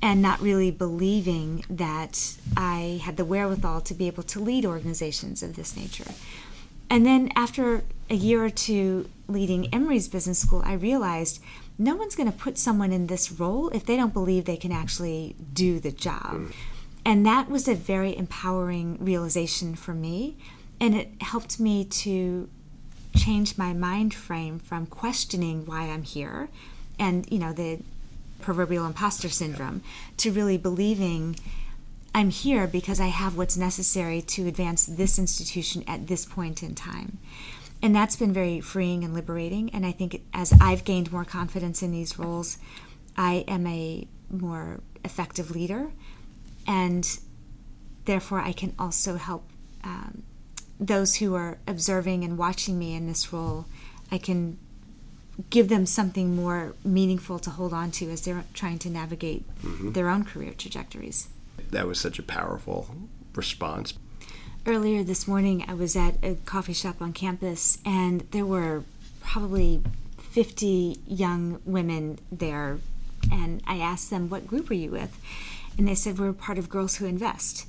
and 0.01 0.21
not 0.21 0.41
really 0.41 0.71
believing 0.71 1.63
that 1.69 2.38
I 2.55 3.01
had 3.03 3.17
the 3.17 3.25
wherewithal 3.25 3.81
to 3.81 3.93
be 3.93 4.07
able 4.07 4.23
to 4.23 4.39
lead 4.39 4.65
organizations 4.65 5.43
of 5.43 5.55
this 5.55 5.75
nature. 5.75 6.11
And 6.89 7.05
then 7.05 7.31
after 7.35 7.83
a 8.09 8.15
year 8.15 8.43
or 8.43 8.49
two 8.49 9.09
leading 9.27 9.71
Emory's 9.73 10.07
business 10.07 10.39
school, 10.39 10.63
I 10.65 10.73
realized 10.73 11.41
no 11.77 11.95
one's 11.95 12.15
going 12.15 12.31
to 12.31 12.38
put 12.38 12.57
someone 12.57 12.91
in 12.91 13.07
this 13.07 13.31
role 13.31 13.69
if 13.69 13.85
they 13.85 13.95
don't 13.95 14.13
believe 14.13 14.45
they 14.45 14.57
can 14.57 14.71
actually 14.71 15.35
do 15.53 15.79
the 15.79 15.91
job. 15.91 16.33
Mm. 16.33 16.53
And 17.05 17.25
that 17.25 17.49
was 17.49 17.67
a 17.67 17.75
very 17.75 18.17
empowering 18.17 18.97
realization 18.99 19.75
for 19.75 19.93
me. 19.93 20.38
And 20.79 20.95
it 20.95 21.09
helped 21.21 21.59
me 21.59 21.85
to 21.85 22.49
change 23.15 23.57
my 23.57 23.73
mind 23.73 24.13
frame 24.13 24.59
from 24.59 24.85
questioning 24.85 25.65
why 25.65 25.83
I'm 25.83 26.03
here 26.03 26.49
and, 26.97 27.29
you 27.31 27.39
know, 27.39 27.53
the 27.53 27.79
proverbial 28.41 28.85
imposter 28.85 29.29
syndrome 29.29 29.81
to 30.17 30.31
really 30.31 30.57
believing 30.57 31.35
I'm 32.13 32.29
here 32.29 32.67
because 32.67 32.99
I 32.99 33.07
have 33.07 33.37
what's 33.37 33.57
necessary 33.57 34.21
to 34.21 34.47
advance 34.47 34.85
this 34.85 35.19
institution 35.19 35.83
at 35.87 36.07
this 36.07 36.25
point 36.25 36.63
in 36.63 36.75
time 36.75 37.19
and 37.81 37.95
that's 37.95 38.15
been 38.15 38.33
very 38.33 38.59
freeing 38.59 39.03
and 39.03 39.13
liberating. 39.13 39.69
And 39.73 39.85
I 39.85 39.91
think 39.91 40.21
as 40.33 40.53
I've 40.59 40.83
gained 40.83 41.11
more 41.11 41.25
confidence 41.25 41.81
in 41.81 41.91
these 41.91 42.19
roles, 42.19 42.57
I 43.15 43.45
am 43.47 43.65
a 43.67 44.07
more 44.29 44.81
effective 45.03 45.51
leader, 45.51 45.91
and 46.67 47.19
therefore 48.05 48.41
I 48.41 48.51
can 48.51 48.73
also 48.77 49.15
help 49.15 49.49
um, 49.83 50.23
those 50.79 51.17
who 51.17 51.36
are 51.36 51.57
observing 51.67 52.24
and 52.24 52.38
watching 52.38 52.79
me 52.79 52.95
in 52.95 53.07
this 53.07 53.33
role. 53.33 53.65
I 54.12 54.17
can 54.17 54.57
give 55.50 55.69
them 55.69 55.86
something 55.86 56.36
more 56.36 56.74
meaningful 56.83 57.39
to 57.39 57.50
hold 57.50 57.74
on 57.74 57.91
to 57.91 58.09
as 58.12 58.21
they're 58.21 58.43
trying 58.53 58.79
to 58.79 58.89
navigate 58.89 59.48
mm-hmm. 59.62 59.91
their 59.91 60.09
own 60.09 60.25
career 60.25 60.53
trajectories. 60.57 61.29
That 61.71 61.88
was 61.88 62.00
such 62.00 62.19
a 62.19 62.24
powerful 62.24 62.89
response 63.36 63.93
earlier 64.69 65.03
this 65.03 65.27
morning, 65.27 65.65
I 65.67 65.74
was 65.74 65.95
at 65.95 66.24
a 66.24 66.36
coffee 66.45 66.74
shop 66.74 67.01
on 67.01 67.12
campus, 67.12 67.79
and 67.83 68.21
there 68.31 68.45
were 68.45 68.83
probably 69.21 69.81
50 70.17 71.00
young 71.07 71.59
women 71.65 72.19
there. 72.31 72.77
And 73.31 73.63
I 73.65 73.77
asked 73.79 74.09
them, 74.09 74.29
What 74.29 74.48
group 74.48 74.69
are 74.69 74.75
you 74.75 74.91
with? 74.91 75.19
And 75.77 75.88
they 75.88 75.95
said, 75.95 76.19
We're 76.19 76.33
part 76.33 76.57
of 76.57 76.69
Girls 76.69 76.98
Who 76.98 77.05
Invest. 77.05 77.65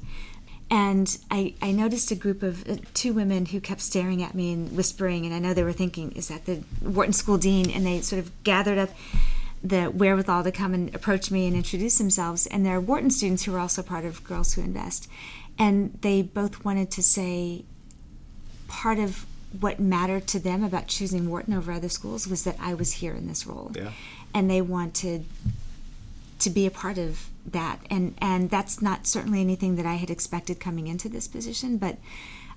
And 0.70 1.18
I, 1.30 1.54
I 1.60 1.72
noticed 1.72 2.12
a 2.12 2.14
group 2.14 2.44
of 2.44 2.68
uh, 2.68 2.76
two 2.94 3.12
women 3.12 3.46
who 3.46 3.60
kept 3.60 3.80
staring 3.80 4.22
at 4.22 4.34
me 4.34 4.52
and 4.52 4.76
whispering, 4.76 5.26
and 5.26 5.34
I 5.34 5.40
know 5.40 5.52
they 5.52 5.64
were 5.64 5.72
thinking, 5.72 6.12
Is 6.12 6.28
that 6.28 6.46
the 6.46 6.62
Wharton 6.80 7.12
School 7.12 7.38
Dean? 7.38 7.70
And 7.70 7.84
they 7.84 8.00
sort 8.02 8.20
of 8.20 8.30
gathered 8.44 8.78
up 8.78 8.90
the 9.62 9.86
wherewithal 9.86 10.44
to 10.44 10.52
come 10.52 10.72
and 10.72 10.94
approach 10.94 11.30
me 11.30 11.46
and 11.46 11.56
introduce 11.56 11.98
themselves. 11.98 12.46
And 12.46 12.64
they're 12.64 12.80
Wharton 12.80 13.10
students 13.10 13.44
who 13.44 13.54
are 13.54 13.58
also 13.58 13.82
part 13.82 14.04
of 14.04 14.22
Girls 14.24 14.54
Who 14.54 14.62
Invest. 14.62 15.08
And 15.58 15.98
they 16.02 16.22
both 16.22 16.64
wanted 16.64 16.90
to 16.92 17.02
say 17.02 17.64
part 18.68 18.98
of 18.98 19.26
what 19.58 19.80
mattered 19.80 20.28
to 20.28 20.38
them 20.38 20.62
about 20.62 20.86
choosing 20.86 21.28
Wharton 21.28 21.52
over 21.52 21.72
other 21.72 21.88
schools 21.88 22.28
was 22.28 22.44
that 22.44 22.56
I 22.60 22.74
was 22.74 22.92
here 22.94 23.14
in 23.14 23.26
this 23.26 23.46
role. 23.46 23.72
Yeah. 23.74 23.90
And 24.32 24.48
they 24.48 24.60
wanted 24.60 25.24
to 26.40 26.50
be 26.50 26.66
a 26.66 26.70
part 26.70 26.98
of 26.98 27.28
that. 27.46 27.80
And 27.90 28.14
and 28.18 28.50
that's 28.50 28.82
not 28.82 29.06
certainly 29.06 29.40
anything 29.40 29.76
that 29.76 29.86
I 29.86 29.94
had 29.94 30.10
expected 30.10 30.60
coming 30.60 30.86
into 30.86 31.08
this 31.08 31.28
position, 31.28 31.78
but 31.78 31.98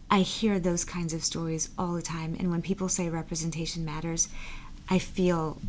I 0.10 0.20
hear 0.20 0.60
those 0.60 0.86
kinds 0.86 1.14
of 1.14 1.24
stories 1.24 1.70
all 1.78 1.94
the 1.94 2.02
time 2.02 2.36
and 2.38 2.52
when 2.52 2.62
people 2.62 2.88
say 2.90 3.10
representation 3.10 3.84
matters, 3.84 4.28
I 4.90 5.00
feel 5.00 5.60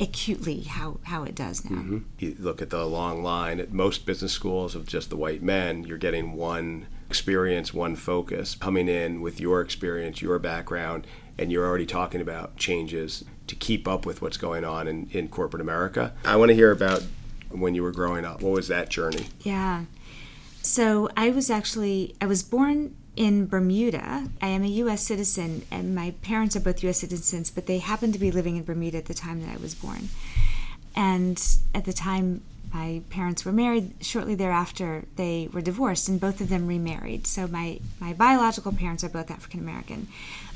acutely 0.00 0.60
how, 0.60 0.98
how 1.04 1.24
it 1.24 1.34
does 1.34 1.64
now. 1.68 1.78
Mm-hmm. 1.78 1.98
You 2.18 2.36
look 2.38 2.62
at 2.62 2.70
the 2.70 2.84
long 2.86 3.22
line 3.22 3.60
at 3.60 3.72
most 3.72 4.06
business 4.06 4.32
schools 4.32 4.74
of 4.74 4.86
just 4.86 5.10
the 5.10 5.16
white 5.16 5.42
men, 5.42 5.84
you're 5.84 5.98
getting 5.98 6.34
one 6.34 6.86
experience, 7.08 7.74
one 7.74 7.96
focus, 7.96 8.54
coming 8.54 8.88
in 8.88 9.20
with 9.20 9.40
your 9.40 9.60
experience, 9.60 10.22
your 10.22 10.38
background, 10.38 11.06
and 11.36 11.50
you're 11.50 11.66
already 11.66 11.86
talking 11.86 12.20
about 12.20 12.56
changes 12.56 13.24
to 13.48 13.56
keep 13.56 13.88
up 13.88 14.06
with 14.06 14.22
what's 14.22 14.36
going 14.36 14.64
on 14.64 14.86
in, 14.86 15.08
in 15.10 15.28
corporate 15.28 15.60
America. 15.60 16.12
I 16.24 16.36
want 16.36 16.50
to 16.50 16.54
hear 16.54 16.70
about 16.70 17.02
when 17.50 17.74
you 17.74 17.82
were 17.82 17.92
growing 17.92 18.24
up. 18.24 18.42
What 18.42 18.52
was 18.52 18.68
that 18.68 18.88
journey? 18.88 19.26
Yeah. 19.40 19.84
So 20.62 21.08
I 21.16 21.30
was 21.30 21.50
actually, 21.50 22.14
I 22.20 22.26
was 22.26 22.42
born 22.42 22.94
in 23.16 23.46
Bermuda. 23.46 24.28
I 24.40 24.48
am 24.48 24.62
a 24.62 24.68
U.S. 24.68 25.02
citizen, 25.02 25.64
and 25.70 25.94
my 25.94 26.12
parents 26.22 26.54
are 26.56 26.60
both 26.60 26.82
U.S. 26.84 26.98
citizens, 26.98 27.50
but 27.50 27.66
they 27.66 27.78
happened 27.78 28.12
to 28.12 28.18
be 28.18 28.30
living 28.30 28.56
in 28.56 28.64
Bermuda 28.64 28.98
at 28.98 29.06
the 29.06 29.14
time 29.14 29.40
that 29.42 29.50
I 29.50 29.56
was 29.56 29.74
born. 29.74 30.08
And 30.94 31.42
at 31.74 31.84
the 31.84 31.92
time 31.92 32.42
my 32.72 33.02
parents 33.08 33.44
were 33.44 33.52
married, 33.52 33.94
shortly 34.00 34.34
thereafter 34.34 35.04
they 35.16 35.48
were 35.52 35.60
divorced, 35.60 36.08
and 36.08 36.20
both 36.20 36.40
of 36.40 36.48
them 36.48 36.66
remarried. 36.66 37.26
So 37.26 37.46
my, 37.46 37.80
my 37.98 38.12
biological 38.12 38.72
parents 38.72 39.02
are 39.02 39.08
both 39.08 39.30
African 39.30 39.60
American. 39.60 40.08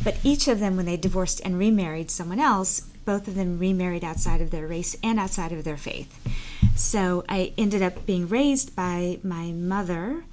But 0.04 0.18
each 0.22 0.46
of 0.46 0.61
them, 0.61 0.76
when 0.76 0.87
they 0.87 0.96
divorced 0.96 1.40
and 1.44 1.58
remarried 1.58 2.11
someone 2.11 2.40
else, 2.40 2.82
both 3.04 3.28
of 3.28 3.35
them 3.35 3.59
remarried 3.59 4.04
outside 4.04 4.40
of 4.40 4.50
their 4.50 4.66
race 4.66 4.97
and 5.02 5.18
outside 5.18 5.52
of 5.52 5.64
their 5.64 5.76
faith. 5.76 6.18
So 6.76 7.25
I 7.28 7.52
ended 7.59 7.82
up 7.82 8.06
being 8.06 8.28
raised 8.28 8.75
by 8.75 9.18
my 9.23 9.52
mother 9.52 10.25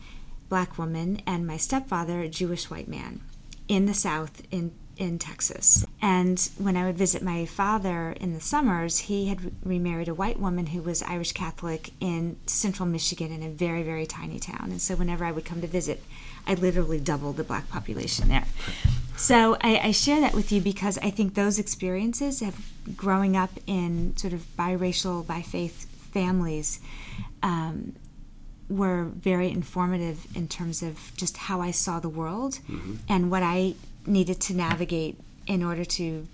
black 0.47 0.77
woman 0.77 1.21
and 1.25 1.45
my 1.45 1.57
stepfather, 1.57 2.27
Jewish 2.27 2.69
white 2.69 2.87
man, 2.87 3.21
in 3.67 3.85
the 3.85 3.93
South 3.93 4.41
in 4.51 4.71
in 4.99 5.17
Texas. 5.17 5.85
And 6.01 6.49
when 6.57 6.75
I 6.75 6.85
would 6.85 6.97
visit 6.97 7.23
my 7.23 7.45
father 7.45 8.11
in 8.19 8.33
the 8.33 8.41
summers, 8.41 8.99
he 8.99 9.27
had 9.27 9.53
remarried 9.63 10.09
a 10.09 10.13
white 10.13 10.39
woman 10.39 10.67
who 10.67 10.81
was 10.81 11.01
Irish 11.03 11.31
Catholic 11.31 11.91
in 12.01 12.35
central 12.45 12.85
Michigan 12.85 13.31
in 13.31 13.41
a 13.41 13.49
very, 13.49 13.81
very 13.81 14.05
tiny 14.05 14.39
town. 14.39 14.67
And 14.71 14.81
so 14.81 14.97
whenever 14.97 15.23
I 15.23 15.31
would 15.31 15.45
come 15.45 15.61
to 15.61 15.67
visit, 15.67 16.03
I 16.45 16.55
literally 16.55 16.99
doubled 16.99 17.37
the 17.37 17.45
black 17.45 17.69
population 17.69 18.27
there. 18.27 18.45
So 19.19 19.57
I, 19.59 19.79
I 19.83 19.91
share 19.91 20.21
that 20.21 20.33
with 20.33 20.49
you 20.49 20.61
because 20.61 20.97
I 20.99 21.09
think 21.09 21.33
those 21.33 21.59
experiences 21.59 22.41
of 22.41 22.55
growing 22.95 23.35
up 23.35 23.49
in 23.67 24.15
sort 24.15 24.31
of 24.31 24.45
biracial, 24.57 25.27
by 25.27 25.41
faith 25.41 25.87
families 26.13 26.79
um, 27.43 27.95
were 28.69 29.03
very 29.03 29.51
informative 29.51 30.25
in 30.37 30.47
terms 30.47 30.81
of 30.81 31.11
just 31.17 31.35
how 31.35 31.59
I 31.59 31.71
saw 31.71 31.99
the 31.99 32.07
world 32.07 32.59
mm-hmm. 32.69 32.95
and 33.09 33.29
what 33.29 33.43
I 33.43 33.75
needed 34.05 34.39
to 34.39 34.53
navigate 34.53 35.19
in 35.45 35.63
order 35.63 35.83
to 35.83 36.25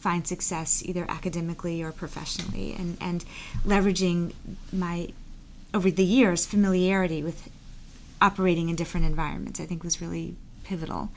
find 0.00 0.26
success 0.26 0.82
either 0.84 1.06
academically 1.08 1.80
or 1.80 1.92
professionally 1.92 2.74
and, 2.76 2.98
and 3.00 3.24
leveraging 3.64 4.32
my 4.72 5.12
over 5.72 5.92
the 5.92 6.04
years 6.04 6.44
familiarity 6.44 7.22
with 7.22 7.48
operating 8.20 8.68
in 8.68 8.74
different 8.74 9.06
environments 9.06 9.60
I 9.60 9.64
think 9.64 9.84
was 9.84 10.00
really 10.00 10.34
pivotal. 10.64 11.10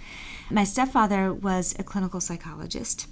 My 0.50 0.64
stepfather 0.64 1.34
was 1.34 1.76
a 1.80 1.84
clinical 1.84 2.22
psychologist. 2.22 3.08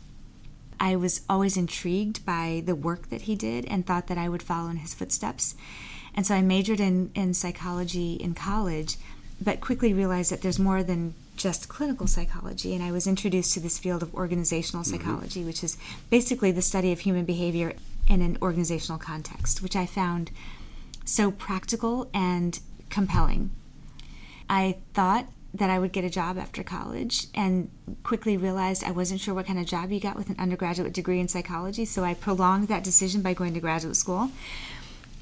I 0.79 0.95
was 0.95 1.21
always 1.29 1.57
intrigued 1.57 2.25
by 2.25 2.61
the 2.65 2.75
work 2.75 3.09
that 3.09 3.21
he 3.21 3.35
did 3.35 3.65
and 3.65 3.85
thought 3.85 4.07
that 4.07 4.17
I 4.17 4.29
would 4.29 4.43
follow 4.43 4.69
in 4.69 4.77
his 4.77 4.93
footsteps. 4.93 5.55
And 6.13 6.27
so 6.27 6.35
I 6.35 6.41
majored 6.41 6.79
in, 6.79 7.11
in 7.15 7.33
psychology 7.33 8.13
in 8.13 8.33
college, 8.33 8.97
but 9.41 9.61
quickly 9.61 9.93
realized 9.93 10.31
that 10.31 10.41
there's 10.41 10.59
more 10.59 10.83
than 10.83 11.15
just 11.37 11.69
clinical 11.69 12.05
psychology. 12.05 12.75
And 12.75 12.83
I 12.83 12.91
was 12.91 13.07
introduced 13.07 13.53
to 13.53 13.59
this 13.59 13.79
field 13.79 14.03
of 14.03 14.13
organizational 14.13 14.83
mm-hmm. 14.83 14.97
psychology, 14.97 15.39
mm-hmm. 15.39 15.47
which 15.47 15.63
is 15.63 15.77
basically 16.09 16.51
the 16.51 16.61
study 16.61 16.91
of 16.91 16.99
human 16.99 17.25
behavior 17.25 17.73
in 18.07 18.21
an 18.21 18.37
organizational 18.41 18.99
context, 18.99 19.61
which 19.61 19.75
I 19.75 19.85
found 19.85 20.31
so 21.05 21.31
practical 21.31 22.09
and 22.13 22.59
compelling. 22.89 23.51
I 24.49 24.77
thought 24.93 25.27
that 25.53 25.69
I 25.69 25.77
would 25.77 25.91
get 25.91 26.03
a 26.03 26.09
job 26.09 26.37
after 26.37 26.63
college 26.63 27.27
and 27.35 27.69
quickly 28.01 28.37
realized 28.37 28.83
I 28.83 28.91
wasn't 28.91 29.19
sure 29.19 29.35
what 29.35 29.45
kind 29.45 29.59
of 29.59 29.65
job 29.65 29.91
you 29.91 29.99
got 29.99 30.15
with 30.15 30.29
an 30.29 30.35
undergraduate 30.39 30.93
degree 30.93 31.19
in 31.19 31.27
psychology, 31.27 31.85
so 31.85 32.03
I 32.03 32.15
prolonged 32.15 32.69
that 32.69 32.83
decision 32.83 33.21
by 33.21 33.33
going 33.33 33.53
to 33.53 33.59
graduate 33.59 33.95
school 33.95 34.31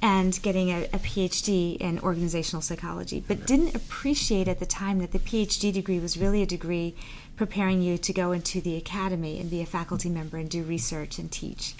and 0.01 0.41
getting 0.41 0.69
a, 0.69 0.85
a, 0.85 0.97
PhD 0.97 1.77
in 1.77 2.00
organizational 2.00 2.61
psychology, 2.61 3.23
but 3.27 3.45
didn't 3.45 3.75
appreciate 3.75 4.47
at 4.47 4.59
the 4.59 4.65
time 4.65 4.97
that 5.00 5.11
the 5.11 5.19
PhD 5.19 5.71
degree 5.71 6.00
was 6.00 6.17
really 6.17 6.41
a 6.41 6.45
degree 6.45 6.95
preparing 7.35 7.81
you 7.81 7.97
to 8.00 8.11
go 8.11 8.31
into 8.31 8.61
the 8.61 8.75
academy 8.75 9.39
and 9.39 9.50
be 9.50 9.61
a 9.61 9.65
faculty 9.65 10.09
member 10.09 10.38
and 10.38 10.50
do 10.50 10.63
research 10.63 11.19
and 11.19 11.31
teach. 11.31 11.75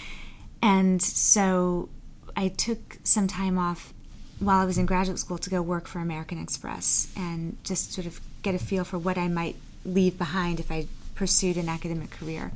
And 0.62 1.02
so 1.02 1.90
I 2.36 2.50
took 2.50 3.00
some 3.04 3.28
time 3.28 3.58
off 3.58 3.92
while 4.40 4.60
I 4.60 4.66
was 4.66 4.78
in 4.78 4.86
graduate 4.86 5.20
school 5.20 5.38
to 5.40 5.50
go 5.50 5.62
work 5.62 5.88
for 5.88 6.00
American 6.00 6.42
Express 6.42 7.12
and 7.16 7.58
just 7.64 7.94
sort 7.94 8.06
of 8.06 8.20
get 8.42 8.56
a 8.56 8.60
feel 8.60 8.84
for 8.84 8.98
what 8.98 9.18
I 9.18 9.28
might 9.28 9.56
leave 9.86 10.18
behind 10.18 10.60
if 10.60 10.72
I 10.72 10.88
pursued 11.16 11.58
an 11.58 11.70
academic 11.70 12.12
career. 12.12 12.52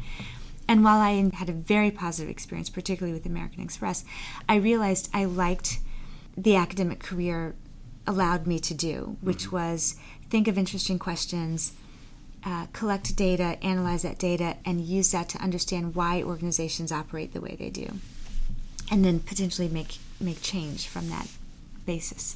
And 0.68 0.84
while 0.84 1.00
I 1.00 1.30
had 1.36 1.50
a 1.50 1.54
very 1.54 1.92
positive 1.92 2.30
experience, 2.30 2.70
particularly 2.70 3.14
with 3.14 3.26
American 3.26 3.62
Express, 3.62 4.04
I 4.50 4.56
realized 4.56 5.10
I 5.14 5.26
liked 5.26 5.80
the 6.36 6.56
academic 6.56 7.00
career 7.00 7.56
allowed 8.08 8.48
me 8.48 8.60
to 8.60 8.74
do, 8.74 9.18
which 9.22 9.46
mm-hmm. 9.46 9.56
was 9.56 9.96
think 10.30 10.48
of 10.48 10.58
interesting 10.58 11.00
questions, 11.00 11.74
uh, 12.44 12.68
collect 12.74 13.16
data, 13.16 13.58
analyze 13.64 14.04
that 14.04 14.20
data, 14.20 14.58
and 14.66 14.82
use 14.82 15.12
that 15.12 15.30
to 15.30 15.38
understand 15.40 15.96
why 15.96 16.22
organizations 16.22 16.92
operate 16.92 17.34
the 17.34 17.42
way 17.42 17.56
they 17.58 17.70
do, 17.70 17.88
and 18.92 19.04
then 19.04 19.20
potentially 19.20 19.68
make 19.68 19.98
make 20.20 20.42
change 20.42 20.88
from 20.88 21.10
that 21.10 21.28
basis. 21.86 22.36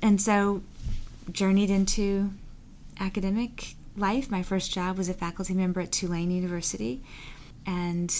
And 0.00 0.20
so, 0.20 0.62
journeyed 1.30 1.70
into 1.70 2.32
academic 2.98 3.74
life. 3.96 4.30
My 4.30 4.42
first 4.42 4.72
job 4.72 4.96
was 4.96 5.08
a 5.08 5.14
faculty 5.14 5.54
member 5.54 5.80
at 5.80 5.92
Tulane 5.92 6.30
University 6.30 7.02
and 7.66 8.14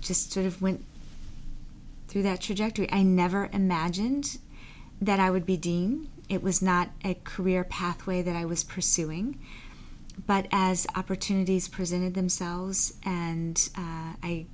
just 0.00 0.32
sort 0.32 0.46
of 0.46 0.62
went 0.62 0.84
through 2.08 2.22
that 2.22 2.40
trajectory. 2.40 2.90
I 2.90 3.02
never 3.02 3.48
imagined 3.52 4.38
that 5.00 5.20
I 5.20 5.30
would 5.30 5.46
be 5.46 5.56
dean. 5.56 6.08
It 6.28 6.42
was 6.42 6.60
not 6.60 6.90
a 7.04 7.14
career 7.24 7.64
pathway 7.64 8.22
that 8.22 8.36
I 8.36 8.44
was 8.44 8.64
pursuing. 8.64 9.38
But 10.26 10.46
as 10.50 10.86
opportunities 10.96 11.68
presented 11.68 12.14
themselves, 12.14 12.94
and 13.04 13.68
uh, 13.76 14.14
I 14.22 14.46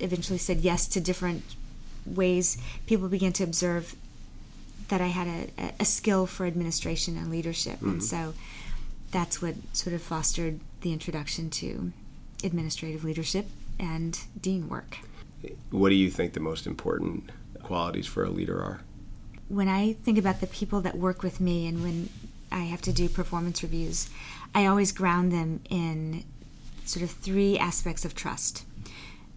eventually 0.00 0.38
said 0.38 0.58
yes 0.58 0.86
to 0.88 1.00
different 1.00 1.42
ways, 2.04 2.58
people 2.86 3.08
began 3.08 3.32
to 3.34 3.44
observe 3.44 3.94
that 4.88 5.00
I 5.00 5.06
had 5.06 5.26
a, 5.58 5.72
a 5.80 5.84
skill 5.84 6.26
for 6.26 6.44
administration 6.44 7.16
and 7.16 7.30
leadership. 7.30 7.76
Mm-hmm. 7.76 7.90
And 7.90 8.04
so 8.04 8.34
that's 9.12 9.40
what 9.40 9.54
sort 9.72 9.94
of 9.94 10.02
fostered 10.02 10.58
the 10.80 10.92
introduction 10.92 11.50
to 11.50 11.92
administrative 12.42 13.04
leadership 13.04 13.46
and 13.78 14.18
dean 14.40 14.68
work. 14.68 14.98
What 15.70 15.90
do 15.90 15.94
you 15.94 16.10
think 16.10 16.32
the 16.32 16.40
most 16.40 16.66
important 16.66 17.30
qualities 17.62 18.06
for 18.06 18.24
a 18.24 18.30
leader 18.30 18.58
are? 18.60 18.80
When 19.48 19.68
I 19.68 19.92
think 19.92 20.18
about 20.18 20.40
the 20.40 20.46
people 20.46 20.80
that 20.80 20.96
work 20.96 21.22
with 21.22 21.40
me 21.40 21.66
and 21.66 21.82
when 21.82 22.08
I 22.50 22.60
have 22.64 22.82
to 22.82 22.92
do 22.92 23.08
performance 23.08 23.62
reviews, 23.62 24.08
I 24.54 24.66
always 24.66 24.92
ground 24.92 25.30
them 25.30 25.60
in 25.68 26.24
sort 26.84 27.02
of 27.02 27.10
three 27.10 27.58
aspects 27.58 28.04
of 28.04 28.14
trust. 28.14 28.64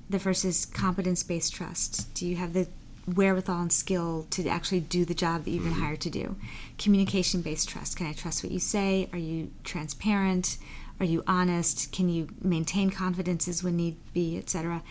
The 0.09 0.19
first 0.19 0.45
is 0.45 0.65
competence 0.65 1.23
based 1.23 1.53
trust. 1.53 2.13
Do 2.13 2.25
you 2.25 2.37
have 2.37 2.53
the 2.53 2.67
wherewithal 3.07 3.61
and 3.61 3.71
skill 3.71 4.25
to 4.31 4.47
actually 4.47 4.79
do 4.79 5.05
the 5.05 5.13
job 5.13 5.43
that 5.43 5.51
you've 5.51 5.63
been 5.63 5.73
mm-hmm. 5.73 5.81
hired 5.81 6.01
to 6.01 6.09
do? 6.09 6.35
Communication 6.77 7.41
based 7.41 7.69
trust. 7.69 7.97
Can 7.97 8.07
I 8.07 8.13
trust 8.13 8.43
what 8.43 8.51
you 8.51 8.59
say? 8.59 9.09
Are 9.13 9.19
you 9.19 9.51
transparent? 9.63 10.57
Are 10.99 11.05
you 11.05 11.23
honest? 11.27 11.91
Can 11.91 12.09
you 12.09 12.29
maintain 12.41 12.89
confidences 12.89 13.63
when 13.63 13.75
need 13.77 13.97
be, 14.13 14.37
etc.? 14.37 14.81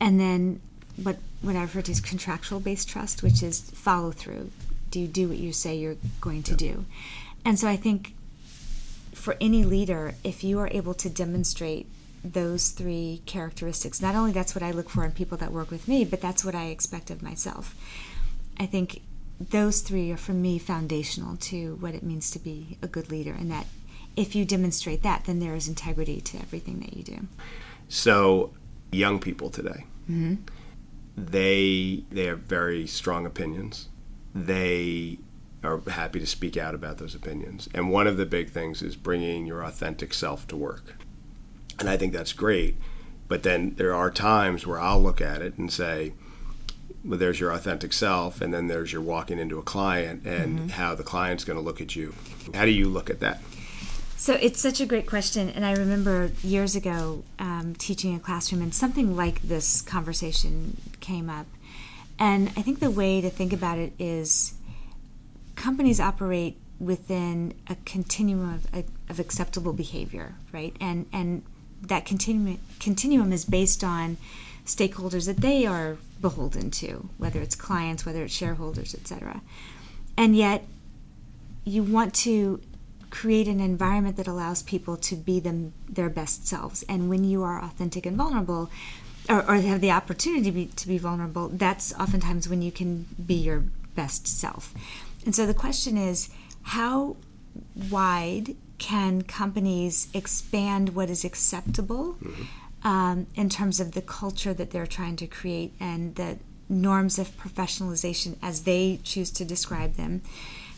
And 0.00 0.20
then 0.20 0.60
what 1.02 1.18
what 1.40 1.56
I 1.56 1.62
refer 1.62 1.82
to 1.82 1.92
as 1.92 2.00
contractual 2.00 2.60
based 2.60 2.88
trust, 2.88 3.22
which 3.22 3.42
is 3.42 3.60
follow 3.60 4.10
through. 4.10 4.50
Do 4.90 5.00
you 5.00 5.06
do 5.06 5.28
what 5.28 5.38
you 5.38 5.52
say 5.52 5.76
you're 5.76 5.96
going 6.20 6.42
to 6.44 6.54
do? 6.54 6.86
And 7.44 7.58
so 7.58 7.68
I 7.68 7.76
think 7.76 8.14
for 9.14 9.36
any 9.40 9.64
leader, 9.64 10.14
if 10.24 10.42
you 10.42 10.58
are 10.58 10.68
able 10.72 10.94
to 10.94 11.08
demonstrate 11.08 11.86
those 12.32 12.70
three 12.70 13.22
characteristics, 13.26 14.02
not 14.02 14.14
only 14.14 14.32
that's 14.32 14.54
what 14.54 14.62
I 14.62 14.70
look 14.70 14.90
for 14.90 15.04
in 15.04 15.12
people 15.12 15.38
that 15.38 15.52
work 15.52 15.70
with 15.70 15.88
me, 15.88 16.04
but 16.04 16.20
that's 16.20 16.44
what 16.44 16.54
I 16.54 16.66
expect 16.66 17.10
of 17.10 17.22
myself. 17.22 17.74
I 18.58 18.66
think 18.66 19.02
those 19.40 19.80
three 19.80 20.10
are 20.10 20.16
for 20.16 20.32
me 20.32 20.58
foundational 20.58 21.36
to 21.36 21.76
what 21.76 21.94
it 21.94 22.02
means 22.02 22.30
to 22.32 22.38
be 22.38 22.78
a 22.82 22.88
good 22.88 23.10
leader, 23.10 23.32
and 23.32 23.50
that 23.50 23.66
if 24.16 24.34
you 24.34 24.44
demonstrate 24.44 25.02
that, 25.02 25.24
then 25.24 25.38
there 25.38 25.54
is 25.54 25.68
integrity 25.68 26.20
to 26.20 26.38
everything 26.38 26.80
that 26.80 26.94
you 26.94 27.04
do. 27.04 27.28
So, 27.88 28.52
young 28.90 29.20
people 29.20 29.48
today, 29.48 29.84
mm-hmm. 30.10 30.34
they 31.16 32.04
they 32.10 32.24
have 32.24 32.40
very 32.40 32.86
strong 32.86 33.26
opinions. 33.26 33.88
They 34.34 35.18
are 35.62 35.80
happy 35.88 36.20
to 36.20 36.26
speak 36.26 36.56
out 36.56 36.74
about 36.74 36.98
those 36.98 37.14
opinions, 37.14 37.68
and 37.72 37.90
one 37.90 38.08
of 38.08 38.16
the 38.16 38.26
big 38.26 38.50
things 38.50 38.82
is 38.82 38.96
bringing 38.96 39.46
your 39.46 39.62
authentic 39.62 40.12
self 40.12 40.48
to 40.48 40.56
work. 40.56 40.96
And 41.78 41.88
I 41.88 41.96
think 41.96 42.12
that's 42.12 42.32
great. 42.32 42.76
But 43.28 43.42
then 43.42 43.74
there 43.76 43.94
are 43.94 44.10
times 44.10 44.66
where 44.66 44.80
I'll 44.80 45.02
look 45.02 45.20
at 45.20 45.42
it 45.42 45.58
and 45.58 45.72
say, 45.72 46.12
well, 47.04 47.18
there's 47.18 47.38
your 47.38 47.52
authentic 47.52 47.92
self, 47.92 48.40
and 48.40 48.52
then 48.52 48.66
there's 48.66 48.92
your 48.92 49.02
walking 49.02 49.38
into 49.38 49.58
a 49.58 49.62
client 49.62 50.26
and 50.26 50.58
mm-hmm. 50.58 50.68
how 50.68 50.94
the 50.94 51.04
client's 51.04 51.44
going 51.44 51.58
to 51.58 51.64
look 51.64 51.80
at 51.80 51.94
you. 51.94 52.14
How 52.54 52.64
do 52.64 52.70
you 52.70 52.88
look 52.88 53.10
at 53.10 53.20
that? 53.20 53.40
So 54.16 54.34
it's 54.34 54.60
such 54.60 54.80
a 54.80 54.86
great 54.86 55.06
question, 55.06 55.48
and 55.48 55.64
I 55.64 55.74
remember 55.74 56.32
years 56.42 56.74
ago 56.74 57.22
um, 57.38 57.76
teaching 57.78 58.16
a 58.16 58.18
classroom, 58.18 58.62
and 58.62 58.74
something 58.74 59.14
like 59.14 59.42
this 59.42 59.80
conversation 59.80 60.76
came 60.98 61.30
up. 61.30 61.46
And 62.18 62.48
I 62.56 62.62
think 62.62 62.80
the 62.80 62.90
way 62.90 63.20
to 63.20 63.30
think 63.30 63.52
about 63.52 63.78
it 63.78 63.92
is 63.96 64.54
companies 65.54 66.00
operate 66.00 66.56
within 66.80 67.54
a 67.68 67.76
continuum 67.84 68.54
of, 68.74 68.84
of 69.08 69.20
acceptable 69.20 69.72
behavior, 69.72 70.34
right? 70.52 70.74
And 70.80 71.06
and 71.12 71.44
that 71.82 72.04
continuum 72.04 72.58
continuum 72.80 73.32
is 73.32 73.44
based 73.44 73.82
on 73.82 74.16
stakeholders 74.64 75.26
that 75.26 75.38
they 75.38 75.66
are 75.66 75.96
beholden 76.20 76.70
to, 76.70 77.08
whether 77.16 77.40
it's 77.40 77.54
clients, 77.54 78.04
whether 78.04 78.24
it's 78.24 78.34
shareholders, 78.34 78.94
etc. 78.94 79.40
And 80.16 80.36
yet, 80.36 80.64
you 81.64 81.82
want 81.82 82.14
to 82.14 82.60
create 83.10 83.48
an 83.48 83.60
environment 83.60 84.16
that 84.16 84.26
allows 84.26 84.62
people 84.62 84.96
to 84.96 85.16
be 85.16 85.40
them 85.40 85.72
their 85.88 86.10
best 86.10 86.46
selves. 86.46 86.84
And 86.88 87.08
when 87.08 87.24
you 87.24 87.42
are 87.42 87.62
authentic 87.62 88.04
and 88.04 88.16
vulnerable, 88.16 88.70
or, 89.28 89.48
or 89.48 89.54
have 89.56 89.80
the 89.80 89.90
opportunity 89.90 90.44
to 90.44 90.52
be, 90.52 90.66
to 90.66 90.88
be 90.88 90.98
vulnerable, 90.98 91.48
that's 91.48 91.94
oftentimes 91.94 92.48
when 92.48 92.62
you 92.62 92.72
can 92.72 93.06
be 93.24 93.34
your 93.34 93.64
best 93.94 94.26
self. 94.26 94.74
And 95.24 95.34
so 95.34 95.46
the 95.46 95.54
question 95.54 95.96
is, 95.96 96.30
how 96.62 97.16
wide 97.90 98.56
can 98.78 99.22
companies 99.22 100.08
expand 100.14 100.94
what 100.94 101.10
is 101.10 101.24
acceptable 101.24 102.14
mm-hmm. 102.14 102.88
um, 102.88 103.26
in 103.34 103.48
terms 103.48 103.80
of 103.80 103.92
the 103.92 104.02
culture 104.02 104.54
that 104.54 104.70
they're 104.70 104.86
trying 104.86 105.16
to 105.16 105.26
create 105.26 105.72
and 105.80 106.14
the 106.14 106.38
norms 106.68 107.18
of 107.18 107.36
professionalization 107.36 108.36
as 108.42 108.62
they 108.62 109.00
choose 109.02 109.30
to 109.30 109.44
describe 109.44 109.94
them? 109.94 110.22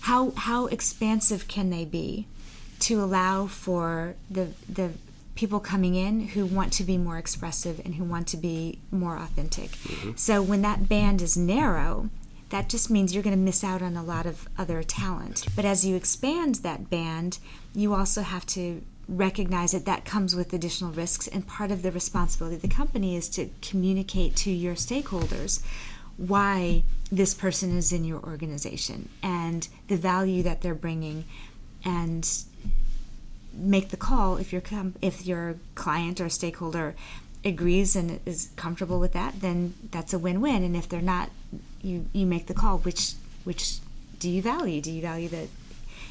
how 0.01 0.31
how 0.31 0.67
expansive 0.67 1.47
can 1.49 1.71
they 1.71 1.85
be 1.85 2.27
to 2.81 3.03
allow 3.03 3.47
for 3.47 4.15
the 4.31 4.49
the 4.69 4.91
people 5.35 5.61
coming 5.61 5.95
in 5.95 6.29
who 6.29 6.45
want 6.45 6.73
to 6.73 6.85
be 6.85 6.99
more 6.99 7.17
expressive 7.17 7.81
and 7.85 7.95
who 7.95 8.05
want 8.05 8.27
to 8.27 8.37
be 8.37 8.79
more 8.91 9.17
authentic. 9.17 9.71
Mm-hmm. 9.71 10.11
So 10.17 10.43
when 10.43 10.61
that 10.63 10.87
band 10.87 11.23
is 11.23 11.35
narrow, 11.35 12.11
that 12.51 12.69
just 12.69 12.91
means 12.91 13.15
you're 13.15 13.23
going 13.23 13.37
to 13.37 13.43
miss 13.43 13.65
out 13.65 13.81
on 13.81 13.97
a 13.97 14.03
lot 14.03 14.27
of 14.27 14.49
other 14.59 14.83
talent. 14.83 15.47
But 15.57 15.65
as 15.65 15.85
you 15.85 15.97
expand 15.97 16.57
that 16.57 16.91
band, 16.91 17.39
you 17.75 17.95
also 17.95 18.23
have 18.23 18.45
to 18.47 18.83
recognize 19.09 19.73
that 19.73 19.87
that 19.87 20.05
comes 20.05 20.37
with 20.37 20.53
additional 20.53 20.93
risks 20.93 21.27
and 21.27 21.47
part 21.47 21.71
of 21.71 21.83
the 21.83 21.91
responsibility 21.91 22.57
of 22.57 22.63
the 22.63 22.69
company 22.69 23.17
is 23.17 23.29
to 23.29 23.51
communicate 23.61 24.37
to 24.37 24.51
your 24.51 24.75
stakeholders 24.75 25.63
why 26.17 26.85
this 27.11 27.35
person 27.35 27.77
is 27.77 27.93
in 27.93 28.05
your 28.05 28.21
organization 28.21 29.09
and 29.23 29.69
the 29.89 29.97
value 29.97 30.43
that 30.43 30.61
they're 30.61 30.75
bringing 30.75 31.25
and 31.85 32.45
make 33.53 33.89
the 33.89 33.97
call 33.97 34.37
if 34.37 34.53
your 34.53 34.61
com- 34.61 34.95
if 35.03 35.27
your 35.27 35.57
client 35.75 36.21
or 36.21 36.29
stakeholder 36.29 36.95
agrees 37.45 37.97
and 37.97 38.21
is 38.27 38.51
comfortable 38.57 39.01
with 39.01 39.13
that 39.13 39.41
then 39.41 39.75
that's 39.91 40.13
a 40.13 40.19
win-win 40.19 40.63
and 40.63 40.77
if 40.77 40.89
they're 40.89 41.01
not 41.01 41.31
you 41.83 42.07
you 42.13 42.27
make 42.27 42.47
the 42.47 42.55
call 42.55 42.79
which 42.79 43.15
which 43.45 43.79
do 44.19 44.29
you 44.29 44.43
value? 44.43 44.83
Do 44.83 44.93
you 44.93 45.01
value 45.01 45.29
the 45.31 45.49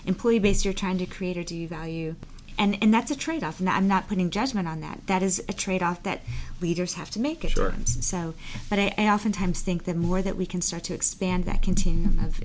employee 0.03 0.39
base 0.39 0.65
you're 0.65 0.73
trying 0.73 0.97
to 0.97 1.05
create, 1.05 1.37
or 1.37 1.43
do 1.43 1.55
you 1.55 1.67
value 1.67 2.15
and 2.57 2.75
and 2.81 2.91
that's 2.91 3.11
a 3.11 3.15
trade-off 3.15 3.59
and 3.59 3.69
i'm 3.69 3.87
not 3.87 4.07
putting 4.07 4.29
judgment 4.31 4.67
on 4.67 4.81
that 4.81 4.99
that 5.05 5.21
is 5.21 5.39
a 5.47 5.53
trade-off 5.53 6.01
that 6.03 6.21
leaders 6.59 6.95
have 6.95 7.09
to 7.11 7.19
make 7.19 7.45
at 7.45 7.51
Sure. 7.51 7.69
times 7.69 8.03
so 8.05 8.33
but 8.69 8.79
I, 8.79 8.93
I 8.97 9.07
oftentimes 9.07 9.61
think 9.61 9.83
the 9.85 9.93
more 9.93 10.21
that 10.23 10.35
we 10.35 10.45
can 10.47 10.61
start 10.61 10.83
to 10.85 10.93
expand 10.95 11.45
that 11.45 11.61
continuum 11.61 12.17
of 12.19 12.41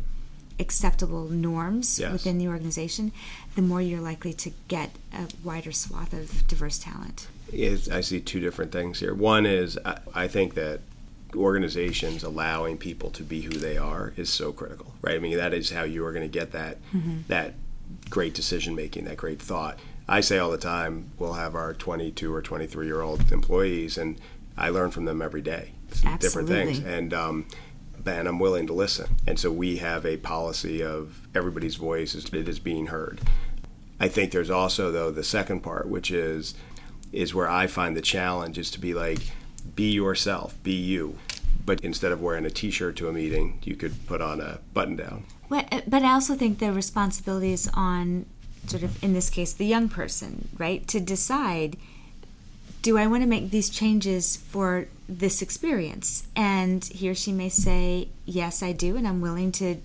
acceptable 0.61 1.25
norms 1.29 1.99
Yes. 1.99 2.13
within 2.13 2.39
the 2.39 2.47
organization 2.47 3.11
the 3.57 3.63
more 3.63 3.81
you're 3.83 4.01
likely 4.01 4.33
to 4.35 4.53
get 4.69 4.91
a 5.13 5.27
wider 5.43 5.73
swath 5.73 6.13
of 6.13 6.47
diverse 6.47 6.79
talent 6.79 7.27
is 7.55 7.89
I 7.89 8.01
see 8.01 8.21
two 8.21 8.41
different 8.41 8.73
things 8.73 9.01
here. 9.01 9.15
One 9.15 9.47
is 9.47 9.79
I, 9.85 9.99
I 10.15 10.29
think 10.29 10.55
that 10.55 10.81
organizations 11.35 12.23
allowing 12.23 12.79
people 12.79 13.11
to 13.11 13.23
be 13.23 13.43
who 13.43 13.51
they 13.51 13.77
are 13.77 14.13
is 14.17 14.31
so 14.31 14.53
critical, 14.53 14.95
right? 15.03 15.17
I 15.17 15.19
mean, 15.19 15.37
that 15.37 15.53
is 15.53 15.71
how 15.71 15.83
you 15.83 16.05
are 16.07 16.13
going 16.13 16.29
to 16.29 16.39
get 16.39 16.53
that 16.53 16.79
that 17.29 17.55
great 18.11 18.35
decision 18.35 18.75
making, 18.75 19.05
that 19.05 19.17
great 19.17 19.41
thought. 19.41 19.79
I 20.07 20.21
say 20.21 20.39
all 20.39 20.51
the 20.51 20.59
time, 20.59 21.11
we'll 21.19 21.35
have 21.35 21.55
our 21.55 21.73
22 21.73 22.33
or 22.33 22.43
23 22.43 22.87
year 22.87 23.01
old 23.01 23.33
employees, 23.33 23.97
and 23.97 24.21
I 24.57 24.69
learn 24.69 24.91
from 24.91 25.07
them 25.07 25.23
every 25.23 25.43
day, 25.43 25.73
different 26.21 26.49
things, 26.49 26.79
and 26.79 27.15
um, 27.15 27.47
and 28.07 28.29
I'm 28.29 28.39
willing 28.39 28.67
to 28.67 28.73
listen. 28.73 29.17
And 29.27 29.39
so 29.39 29.51
we 29.51 29.79
have 29.79 30.05
a 30.05 30.19
policy 30.19 30.83
of 30.83 31.27
everybody's 31.35 31.77
voice 31.77 32.15
is 32.15 32.27
it 32.27 32.49
is 32.49 32.59
being 32.59 32.87
heard. 32.87 33.21
I 33.99 34.09
think 34.09 34.33
there's 34.33 34.51
also 34.51 34.91
though 34.93 35.11
the 35.11 35.25
second 35.25 35.61
part, 35.61 35.89
which 35.89 36.11
is 36.11 36.55
is 37.15 37.35
where 37.35 37.49
I 37.49 37.67
find 37.67 37.97
the 37.97 38.03
challenge 38.03 38.59
is 38.59 38.71
to 38.73 38.81
be 38.81 38.95
like, 38.95 39.21
be 39.75 39.93
yourself, 39.93 40.61
be 40.63 40.73
you. 40.73 41.19
But 41.65 41.81
instead 41.81 42.13
of 42.13 42.21
wearing 42.21 42.45
a 42.45 42.51
T-shirt 42.51 42.97
to 42.97 43.09
a 43.09 43.13
meeting, 43.13 43.59
you 43.63 43.77
could 43.77 44.07
put 44.07 44.21
on 44.21 44.41
a 44.41 44.59
button-down. 44.75 45.25
Well, 45.49 45.65
uh, 45.73 45.81
but 45.87 46.03
I 46.03 46.13
also 46.13 46.35
think 46.35 46.59
the 46.59 46.73
responsibility 46.73 47.53
is 47.53 47.71
on, 47.73 48.27
sort 48.67 48.83
of, 48.83 49.03
in 49.03 49.15
this 49.15 49.31
case, 49.31 49.53
the 49.53 49.67
young 49.67 49.89
person, 49.89 50.49
right? 50.59 50.87
To 50.89 51.01
decide, 51.01 51.77
do 52.83 52.99
I 52.99 53.07
want 53.07 53.23
to 53.23 53.29
make 53.29 53.51
these 53.51 53.71
changes 53.71 54.37
for 54.37 54.89
this 55.09 55.41
experience? 55.41 56.27
And 56.37 56.85
he 56.85 57.09
or 57.09 57.15
she 57.15 57.33
may 57.33 57.49
say, 57.49 58.09
yes, 58.27 58.63
I 58.63 58.73
do, 58.73 58.97
and 58.97 59.09
I'm 59.09 59.23
willing 59.23 59.53
to 59.53 59.77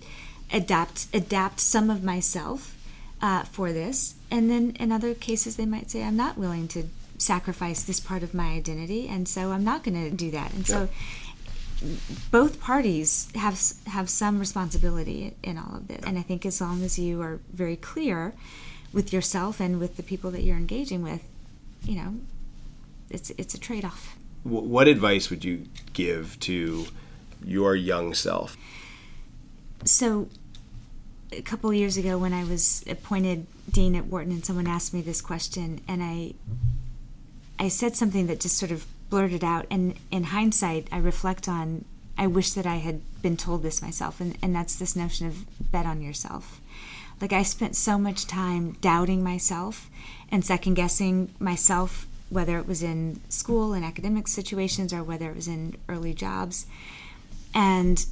adapt 0.51 1.07
adapt 1.13 1.59
some 1.59 1.89
of 1.89 2.03
myself 2.03 2.75
uh, 3.21 3.43
for 3.43 3.71
this. 3.71 4.15
And 4.31 4.49
then 4.49 4.75
in 4.79 4.91
other 4.91 5.13
cases, 5.13 5.55
they 5.55 5.65
might 5.65 5.91
say, 5.91 6.03
I'm 6.03 6.17
not 6.17 6.37
willing 6.37 6.67
to 6.69 6.89
sacrifice 7.19 7.84
this 7.84 7.99
part 7.99 8.23
of 8.23 8.34
my 8.34 8.47
identity, 8.47 9.08
and 9.08 9.27
so 9.27 9.51
I'm 9.51 9.63
not 9.63 9.84
going 9.84 10.10
to 10.10 10.15
do 10.15 10.32
that. 10.32 10.53
And 10.53 10.65
so 10.65 10.89
both 12.32 12.60
parties 12.60 13.29
have 13.36 13.62
have 13.88 14.10
some 14.10 14.39
responsibility 14.39 15.36
in 15.43 15.58
all 15.58 15.75
of 15.75 15.88
this. 15.88 16.01
And 16.03 16.17
I 16.17 16.21
think 16.21 16.45
as 16.45 16.60
long 16.60 16.84
as 16.84 16.99
you 16.99 17.21
are 17.21 17.39
very 17.53 17.75
clear 17.75 18.34
with 18.91 19.13
yourself 19.13 19.60
and 19.60 19.79
with 19.79 19.97
the 19.97 20.03
people 20.03 20.32
that 20.32 20.41
you're 20.41 20.58
engaging 20.58 21.03
with, 21.03 21.23
you 21.84 21.95
know, 21.95 22.15
it's 23.10 23.29
it's 23.32 23.53
a 23.53 23.60
trade 23.60 23.86
off. 23.86 24.17
What 24.43 24.88
advice 24.88 25.29
would 25.29 25.43
you 25.43 25.67
give 25.93 26.39
to 26.41 26.88
your 27.43 27.75
young 27.75 28.13
self? 28.13 28.58
So 29.86 30.27
a 31.32 31.41
couple 31.41 31.71
years 31.73 31.97
ago 31.97 32.17
when 32.17 32.34
I 32.34 32.43
was 32.43 32.84
appointed 32.88 33.45
dean 33.69 33.95
at 33.95 34.08
Wharton 34.08 34.32
and 34.32 34.45
someone 34.45 34.67
asked 34.67 34.93
me 34.93 35.01
this 35.01 35.21
question 35.21 35.82
and 35.88 36.01
I 36.03 36.34
I 37.60 37.67
said 37.67 37.95
something 37.95 38.28
that 38.28 38.39
just 38.39 38.58
sort 38.58 38.72
of 38.72 38.88
blurted 39.10 39.43
out 39.43 39.65
and 39.69 39.95
in 40.12 40.26
hindsight 40.26 40.88
I 40.91 40.98
reflect 40.98 41.48
on 41.48 41.84
I 42.17 42.28
wish 42.28 42.52
that 42.52 42.65
I 42.65 42.78
had 42.78 43.02
been 43.22 43.38
told 43.38 43.63
this 43.63 43.82
myself 43.82 44.19
and, 44.19 44.38
and 44.41 44.56
that's 44.56 44.76
this 44.76 44.95
notion 44.95 45.28
of 45.28 45.45
bet 45.72 45.86
on 45.86 46.02
yourself. 46.02 46.62
Like 47.22 47.34
I 47.34 47.43
spent 47.43 47.76
so 47.76 47.98
much 47.98 48.28
time 48.28 48.74
doubting 48.82 49.24
myself 49.24 49.89
and 50.32 50.45
second 50.45 50.76
guessing 50.76 51.34
myself 51.39 52.08
whether 52.30 52.58
it 52.58 52.67
was 52.67 52.84
in 52.84 53.19
school 53.30 53.74
and 53.74 53.84
academic 53.84 54.28
situations 54.28 54.93
or 54.93 55.04
whether 55.04 55.30
it 55.30 55.36
was 55.36 55.48
in 55.48 55.76
early 55.89 56.13
jobs. 56.13 56.65
And 57.54 58.06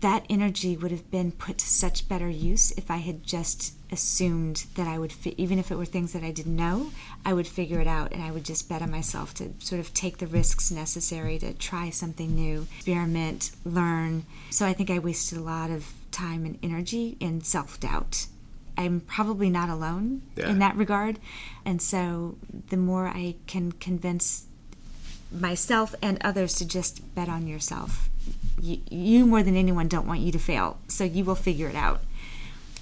that 0.00 0.24
energy 0.30 0.76
would 0.76 0.90
have 0.90 1.10
been 1.10 1.30
put 1.32 1.58
to 1.58 1.66
such 1.66 2.08
better 2.08 2.28
use 2.28 2.72
if 2.72 2.90
I 2.90 2.96
had 2.98 3.22
just 3.22 3.74
assumed 3.92 4.64
that 4.76 4.86
I 4.86 4.98
would, 4.98 5.12
fi- 5.12 5.34
even 5.36 5.58
if 5.58 5.70
it 5.70 5.76
were 5.76 5.84
things 5.84 6.12
that 6.14 6.22
I 6.22 6.30
didn't 6.30 6.56
know, 6.56 6.90
I 7.24 7.34
would 7.34 7.46
figure 7.46 7.80
it 7.80 7.86
out 7.86 8.12
and 8.12 8.22
I 8.22 8.30
would 8.30 8.44
just 8.44 8.68
bet 8.68 8.80
on 8.82 8.90
myself 8.90 9.34
to 9.34 9.52
sort 9.58 9.80
of 9.80 9.92
take 9.92 10.18
the 10.18 10.26
risks 10.26 10.70
necessary 10.70 11.38
to 11.40 11.52
try 11.52 11.90
something 11.90 12.34
new, 12.34 12.66
experiment, 12.76 13.50
learn. 13.64 14.24
So 14.50 14.64
I 14.66 14.72
think 14.72 14.90
I 14.90 14.98
wasted 14.98 15.38
a 15.38 15.42
lot 15.42 15.70
of 15.70 15.92
time 16.10 16.44
and 16.46 16.58
energy 16.62 17.16
in 17.20 17.42
self 17.42 17.78
doubt. 17.80 18.26
I'm 18.78 19.00
probably 19.00 19.50
not 19.50 19.68
alone 19.68 20.22
Yeah. 20.36 20.48
in 20.48 20.58
that 20.60 20.76
regard. 20.76 21.18
And 21.64 21.82
so 21.82 22.36
the 22.70 22.76
more 22.78 23.06
I 23.08 23.34
can 23.46 23.72
convince 23.72 24.46
myself 25.32 25.94
and 26.02 26.18
others 26.22 26.54
to 26.56 26.64
just 26.66 27.14
bet 27.14 27.28
on 27.28 27.46
yourself. 27.46 28.09
You, 28.60 28.80
you 28.90 29.26
more 29.26 29.42
than 29.42 29.56
anyone 29.56 29.88
don't 29.88 30.06
want 30.06 30.20
you 30.20 30.32
to 30.32 30.38
fail, 30.38 30.78
so 30.86 31.04
you 31.04 31.24
will 31.24 31.34
figure 31.34 31.68
it 31.68 31.74
out. 31.74 32.00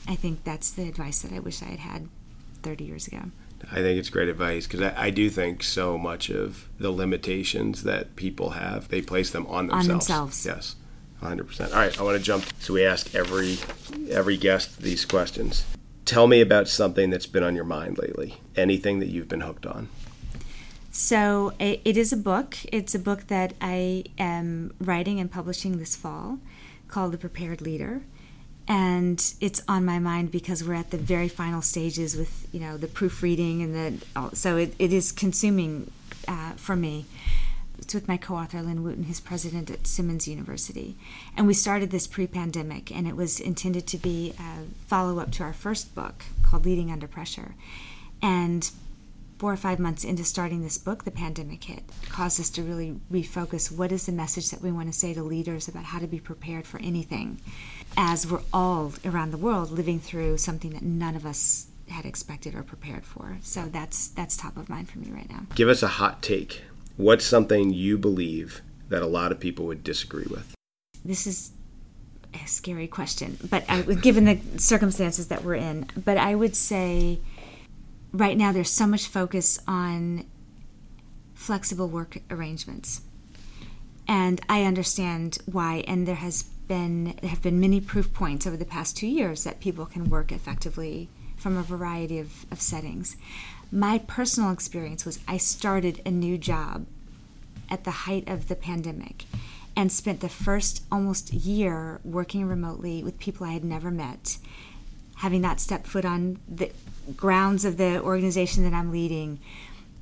I 0.08 0.14
think 0.14 0.42
that's 0.42 0.70
the 0.70 0.88
advice 0.88 1.20
that 1.20 1.32
I 1.32 1.38
wish 1.38 1.62
I 1.62 1.66
had 1.66 1.80
had 1.80 2.08
30 2.62 2.84
years 2.84 3.06
ago. 3.06 3.30
I 3.70 3.76
think 3.76 3.98
it's 3.98 4.10
great 4.10 4.28
advice 4.28 4.66
because 4.66 4.82
I, 4.82 5.06
I 5.06 5.10
do 5.10 5.28
think 5.30 5.62
so 5.62 5.98
much 5.98 6.30
of 6.30 6.68
the 6.78 6.90
limitations 6.90 7.82
that 7.82 8.16
people 8.16 8.50
have, 8.50 8.88
they 8.88 9.02
place 9.02 9.30
them 9.30 9.46
on 9.46 9.66
themselves. 9.68 10.10
On 10.10 10.26
themselves. 10.28 10.44
themselves. 10.44 10.76
Yes, 11.22 11.60
100%. 11.60 11.72
All 11.72 11.78
right, 11.78 12.00
I 12.00 12.02
want 12.02 12.16
to 12.16 12.22
jump. 12.22 12.44
So 12.60 12.74
we 12.74 12.84
ask 12.84 13.14
every 13.14 13.58
every 14.10 14.36
guest 14.36 14.78
these 14.78 15.04
questions. 15.04 15.64
Tell 16.04 16.26
me 16.26 16.40
about 16.40 16.68
something 16.68 17.10
that's 17.10 17.26
been 17.26 17.42
on 17.42 17.54
your 17.54 17.64
mind 17.64 17.98
lately. 17.98 18.36
Anything 18.56 19.00
that 19.00 19.08
you've 19.08 19.28
been 19.28 19.42
hooked 19.42 19.66
on. 19.66 19.88
So 20.90 21.52
i- 21.60 21.80
it 21.84 21.96
is 21.96 22.12
a 22.12 22.16
book. 22.16 22.56
It's 22.72 22.94
a 22.94 22.98
book 22.98 23.26
that 23.28 23.54
I 23.60 24.04
am 24.18 24.72
writing 24.80 25.20
and 25.20 25.30
publishing 25.30 25.78
this 25.78 25.94
fall 25.94 26.38
called 26.88 27.12
The 27.12 27.18
Prepared 27.18 27.60
Leader. 27.60 28.02
And 28.66 29.34
it's 29.40 29.62
on 29.66 29.84
my 29.84 29.98
mind 29.98 30.30
because 30.30 30.62
we're 30.62 30.74
at 30.74 30.90
the 30.90 30.98
very 30.98 31.28
final 31.28 31.62
stages 31.62 32.16
with, 32.16 32.46
you 32.52 32.60
know, 32.60 32.76
the 32.76 32.86
proofreading 32.86 33.62
and 33.62 33.74
the, 33.74 34.36
so 34.36 34.56
it, 34.56 34.74
it 34.78 34.92
is 34.92 35.10
consuming 35.12 35.90
uh, 36.26 36.52
for 36.52 36.76
me. 36.76 37.06
It's 37.78 37.94
with 37.94 38.08
my 38.08 38.18
co-author 38.18 38.60
Lynn 38.60 38.82
Wooten, 38.82 39.04
who's 39.04 39.20
president 39.20 39.70
at 39.70 39.86
Simmons 39.86 40.28
University, 40.28 40.96
and 41.36 41.46
we 41.46 41.54
started 41.54 41.90
this 41.90 42.06
pre-pandemic, 42.06 42.90
and 42.94 43.06
it 43.06 43.16
was 43.16 43.38
intended 43.40 43.86
to 43.86 43.96
be 43.96 44.34
a 44.38 44.64
follow-up 44.88 45.30
to 45.32 45.44
our 45.44 45.52
first 45.54 45.94
book 45.94 46.24
called 46.42 46.66
Leading 46.66 46.90
Under 46.90 47.06
Pressure, 47.06 47.54
and 48.20 48.70
four 49.38 49.52
or 49.52 49.56
five 49.56 49.78
months 49.78 50.04
into 50.04 50.24
starting 50.24 50.62
this 50.62 50.78
book, 50.78 51.04
the 51.04 51.10
pandemic 51.10 51.64
hit, 51.64 51.84
caused 52.08 52.40
us 52.40 52.50
to 52.50 52.62
really 52.62 53.00
refocus 53.10 53.70
what 53.70 53.92
is 53.92 54.06
the 54.06 54.12
message 54.12 54.50
that 54.50 54.60
we 54.60 54.72
want 54.72 54.92
to 54.92 54.98
say 54.98 55.14
to 55.14 55.22
leaders 55.22 55.68
about 55.68 55.84
how 55.84 55.98
to 55.98 56.06
be 56.06 56.18
prepared 56.18 56.66
for 56.66 56.80
anything, 56.80 57.40
as 57.96 58.26
we're 58.26 58.42
all 58.52 58.92
around 59.04 59.30
the 59.30 59.38
world 59.38 59.70
living 59.70 60.00
through 60.00 60.36
something 60.38 60.70
that 60.70 60.82
none 60.82 61.14
of 61.14 61.24
us 61.24 61.68
had 61.88 62.04
expected 62.04 62.54
or 62.54 62.62
prepared 62.62 63.06
for. 63.06 63.38
So 63.42 63.66
that's 63.66 64.08
that's 64.08 64.36
top 64.36 64.56
of 64.56 64.68
mind 64.68 64.90
for 64.90 64.98
me 64.98 65.10
right 65.10 65.30
now. 65.30 65.46
Give 65.54 65.68
us 65.68 65.82
a 65.82 65.88
hot 65.88 66.20
take. 66.20 66.62
What's 66.96 67.24
something 67.24 67.72
you 67.72 67.96
believe 67.96 68.60
that 68.88 69.02
a 69.02 69.06
lot 69.06 69.32
of 69.32 69.38
people 69.38 69.66
would 69.66 69.84
disagree 69.84 70.26
with? 70.28 70.54
this 71.04 71.26
is 71.26 71.52
a 72.34 72.46
scary 72.46 72.86
question, 72.86 73.38
but 73.48 73.64
I, 73.68 73.82
given 73.82 74.26
the 74.26 74.38
circumstances 74.58 75.28
that 75.28 75.42
we're 75.44 75.54
in, 75.54 75.86
but 76.04 76.18
I 76.18 76.34
would 76.34 76.54
say 76.54 77.20
right 78.12 78.36
now 78.36 78.52
there's 78.52 78.70
so 78.70 78.86
much 78.86 79.06
focus 79.06 79.58
on 79.66 80.24
flexible 81.34 81.88
work 81.88 82.18
arrangements, 82.30 83.02
and 84.06 84.40
I 84.48 84.64
understand 84.64 85.38
why. 85.46 85.84
And 85.86 86.06
there 86.06 86.16
has 86.16 86.42
been 86.42 87.16
there 87.20 87.30
have 87.30 87.42
been 87.42 87.60
many 87.60 87.80
proof 87.80 88.12
points 88.12 88.46
over 88.46 88.56
the 88.56 88.64
past 88.64 88.96
two 88.96 89.06
years 89.06 89.44
that 89.44 89.60
people 89.60 89.86
can 89.86 90.10
work 90.10 90.30
effectively 90.32 91.08
from 91.36 91.56
a 91.56 91.62
variety 91.62 92.18
of, 92.18 92.46
of 92.50 92.60
settings. 92.60 93.16
My 93.70 93.98
personal 93.98 94.50
experience 94.50 95.04
was 95.04 95.20
I 95.28 95.36
started 95.36 96.02
a 96.04 96.10
new 96.10 96.36
job 96.36 96.86
at 97.70 97.84
the 97.84 97.90
height 97.90 98.28
of 98.28 98.48
the 98.48 98.56
pandemic 98.56 99.24
and 99.76 99.92
spent 99.92 100.20
the 100.20 100.28
first 100.28 100.82
almost 100.90 101.32
year 101.32 102.00
working 102.02 102.46
remotely 102.46 103.02
with 103.04 103.18
people 103.18 103.46
I 103.46 103.52
had 103.52 103.64
never 103.64 103.90
met, 103.90 104.38
having 105.18 105.40
not 105.40 105.60
stepped 105.60 105.86
foot 105.86 106.04
on 106.04 106.38
the 106.48 106.70
grounds 107.16 107.64
of 107.64 107.76
the 107.76 108.00
organization 108.02 108.64
that 108.64 108.72
I'm 108.72 108.90
leading. 108.90 109.38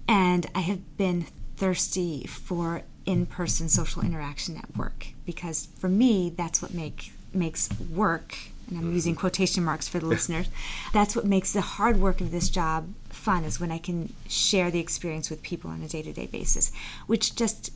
And 0.08 0.46
I 0.54 0.60
have 0.60 0.96
been 0.96 1.26
thirsty 1.56 2.26
for 2.26 2.82
in 3.04 3.26
person 3.26 3.68
social 3.68 4.02
interaction 4.02 4.56
at 4.56 4.76
work 4.76 5.08
because 5.24 5.68
for 5.78 5.88
me, 5.88 6.30
that's 6.30 6.60
what 6.60 6.74
make, 6.74 7.12
makes 7.32 7.68
work. 7.90 8.36
And 8.68 8.78
I'm 8.78 8.84
mm-hmm. 8.84 8.94
using 8.94 9.14
quotation 9.14 9.64
marks 9.64 9.88
for 9.88 9.98
the 9.98 10.06
listeners. 10.14 10.48
That's 10.92 11.14
what 11.14 11.24
makes 11.24 11.52
the 11.52 11.60
hard 11.60 11.98
work 11.98 12.20
of 12.20 12.30
this 12.30 12.48
job 12.48 12.88
fun 13.08 13.44
is 13.44 13.58
when 13.58 13.72
I 13.72 13.78
can 13.78 14.12
share 14.28 14.70
the 14.70 14.80
experience 14.80 15.30
with 15.30 15.42
people 15.42 15.70
on 15.70 15.82
a 15.82 15.88
day 15.88 16.02
to 16.02 16.12
day 16.12 16.26
basis, 16.26 16.72
which 17.06 17.34
just 17.34 17.72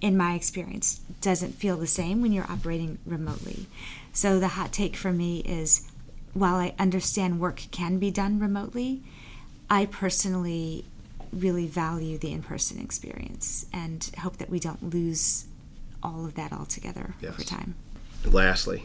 in 0.00 0.16
my 0.16 0.34
experience, 0.34 1.00
doesn't 1.20 1.52
feel 1.52 1.76
the 1.76 1.86
same 1.86 2.20
when 2.20 2.32
you're 2.32 2.50
operating 2.50 2.98
remotely. 3.06 3.66
So 4.12 4.38
the 4.38 4.48
hot 4.48 4.72
take 4.72 4.96
for 4.96 5.12
me 5.12 5.40
is 5.40 5.88
while 6.36 6.56
I 6.56 6.74
understand 6.78 7.40
work 7.40 7.62
can 7.70 7.98
be 7.98 8.10
done 8.10 8.38
remotely, 8.38 9.02
I 9.70 9.86
personally 9.86 10.84
really 11.32 11.66
value 11.66 12.18
the 12.18 12.32
in 12.32 12.42
person 12.42 12.80
experience 12.80 13.66
and 13.72 14.10
hope 14.20 14.36
that 14.36 14.50
we 14.50 14.60
don't 14.60 14.92
lose 14.92 15.46
all 16.02 16.24
of 16.24 16.34
that 16.34 16.52
altogether 16.52 17.14
yes. 17.20 17.32
over 17.32 17.42
time. 17.42 17.74
Lastly, 18.24 18.84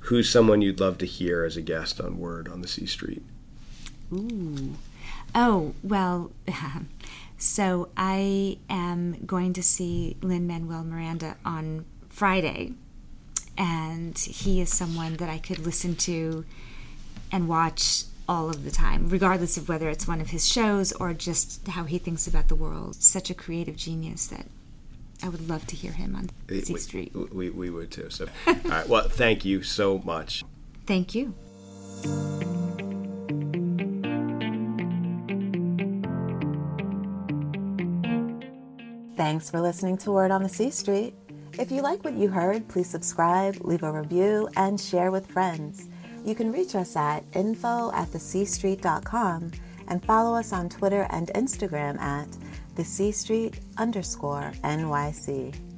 who's 0.00 0.28
someone 0.28 0.60
you'd 0.62 0.80
love 0.80 0.98
to 0.98 1.06
hear 1.06 1.44
as 1.44 1.56
a 1.56 1.62
guest 1.62 2.00
on 2.00 2.18
Word 2.18 2.46
on 2.46 2.60
the 2.60 2.68
C 2.68 2.86
Street? 2.86 3.22
Ooh. 4.12 4.74
Oh, 5.34 5.74
well, 5.82 6.30
so 7.38 7.88
I 7.96 8.58
am 8.68 9.24
going 9.24 9.52
to 9.54 9.62
see 9.62 10.16
Lin-Manuel 10.20 10.84
Miranda 10.84 11.36
on 11.44 11.86
Friday, 12.08 12.74
and 13.60 14.18
he 14.18 14.58
is 14.62 14.70
someone 14.70 15.18
that 15.18 15.28
I 15.28 15.36
could 15.36 15.58
listen 15.58 15.94
to 15.96 16.46
and 17.30 17.46
watch 17.46 18.04
all 18.26 18.48
of 18.48 18.64
the 18.64 18.70
time, 18.70 19.08
regardless 19.10 19.58
of 19.58 19.68
whether 19.68 19.90
it's 19.90 20.08
one 20.08 20.20
of 20.20 20.30
his 20.30 20.48
shows 20.48 20.92
or 20.92 21.12
just 21.12 21.68
how 21.68 21.84
he 21.84 21.98
thinks 21.98 22.26
about 22.26 22.48
the 22.48 22.54
world. 22.54 22.94
Such 22.94 23.28
a 23.28 23.34
creative 23.34 23.76
genius 23.76 24.26
that 24.28 24.46
I 25.22 25.28
would 25.28 25.46
love 25.46 25.66
to 25.66 25.76
hear 25.76 25.92
him 25.92 26.16
on 26.16 26.30
eh, 26.48 26.62
C 26.62 26.78
Street. 26.78 27.12
We, 27.14 27.50
we 27.50 27.68
would 27.68 27.90
too. 27.90 28.08
So, 28.08 28.28
all 28.46 28.54
right. 28.64 28.88
Well, 28.88 29.08
thank 29.08 29.44
you 29.44 29.62
so 29.62 29.98
much. 29.98 30.42
Thank 30.86 31.14
you. 31.14 31.34
Thanks 39.18 39.50
for 39.50 39.60
listening 39.60 39.98
to 39.98 40.12
Word 40.12 40.30
on 40.30 40.42
the 40.42 40.48
C 40.48 40.70
Street. 40.70 41.12
If 41.60 41.70
you 41.70 41.82
like 41.82 42.02
what 42.04 42.16
you 42.16 42.28
heard, 42.30 42.66
please 42.68 42.88
subscribe, 42.88 43.58
leave 43.60 43.82
a 43.82 43.92
review, 43.92 44.48
and 44.56 44.80
share 44.80 45.10
with 45.10 45.26
friends. 45.26 45.88
You 46.24 46.34
can 46.34 46.52
reach 46.52 46.74
us 46.74 46.96
at 46.96 47.22
info 47.34 47.92
at 47.92 48.08
thecstreet.com 48.08 49.50
and 49.88 50.04
follow 50.06 50.38
us 50.38 50.54
on 50.54 50.70
Twitter 50.70 51.06
and 51.10 51.30
Instagram 51.34 52.00
at 52.00 52.28
the 52.76 52.84
C 52.84 53.12
Street 53.12 53.60
underscore 53.76 54.54
NYC. 54.64 55.69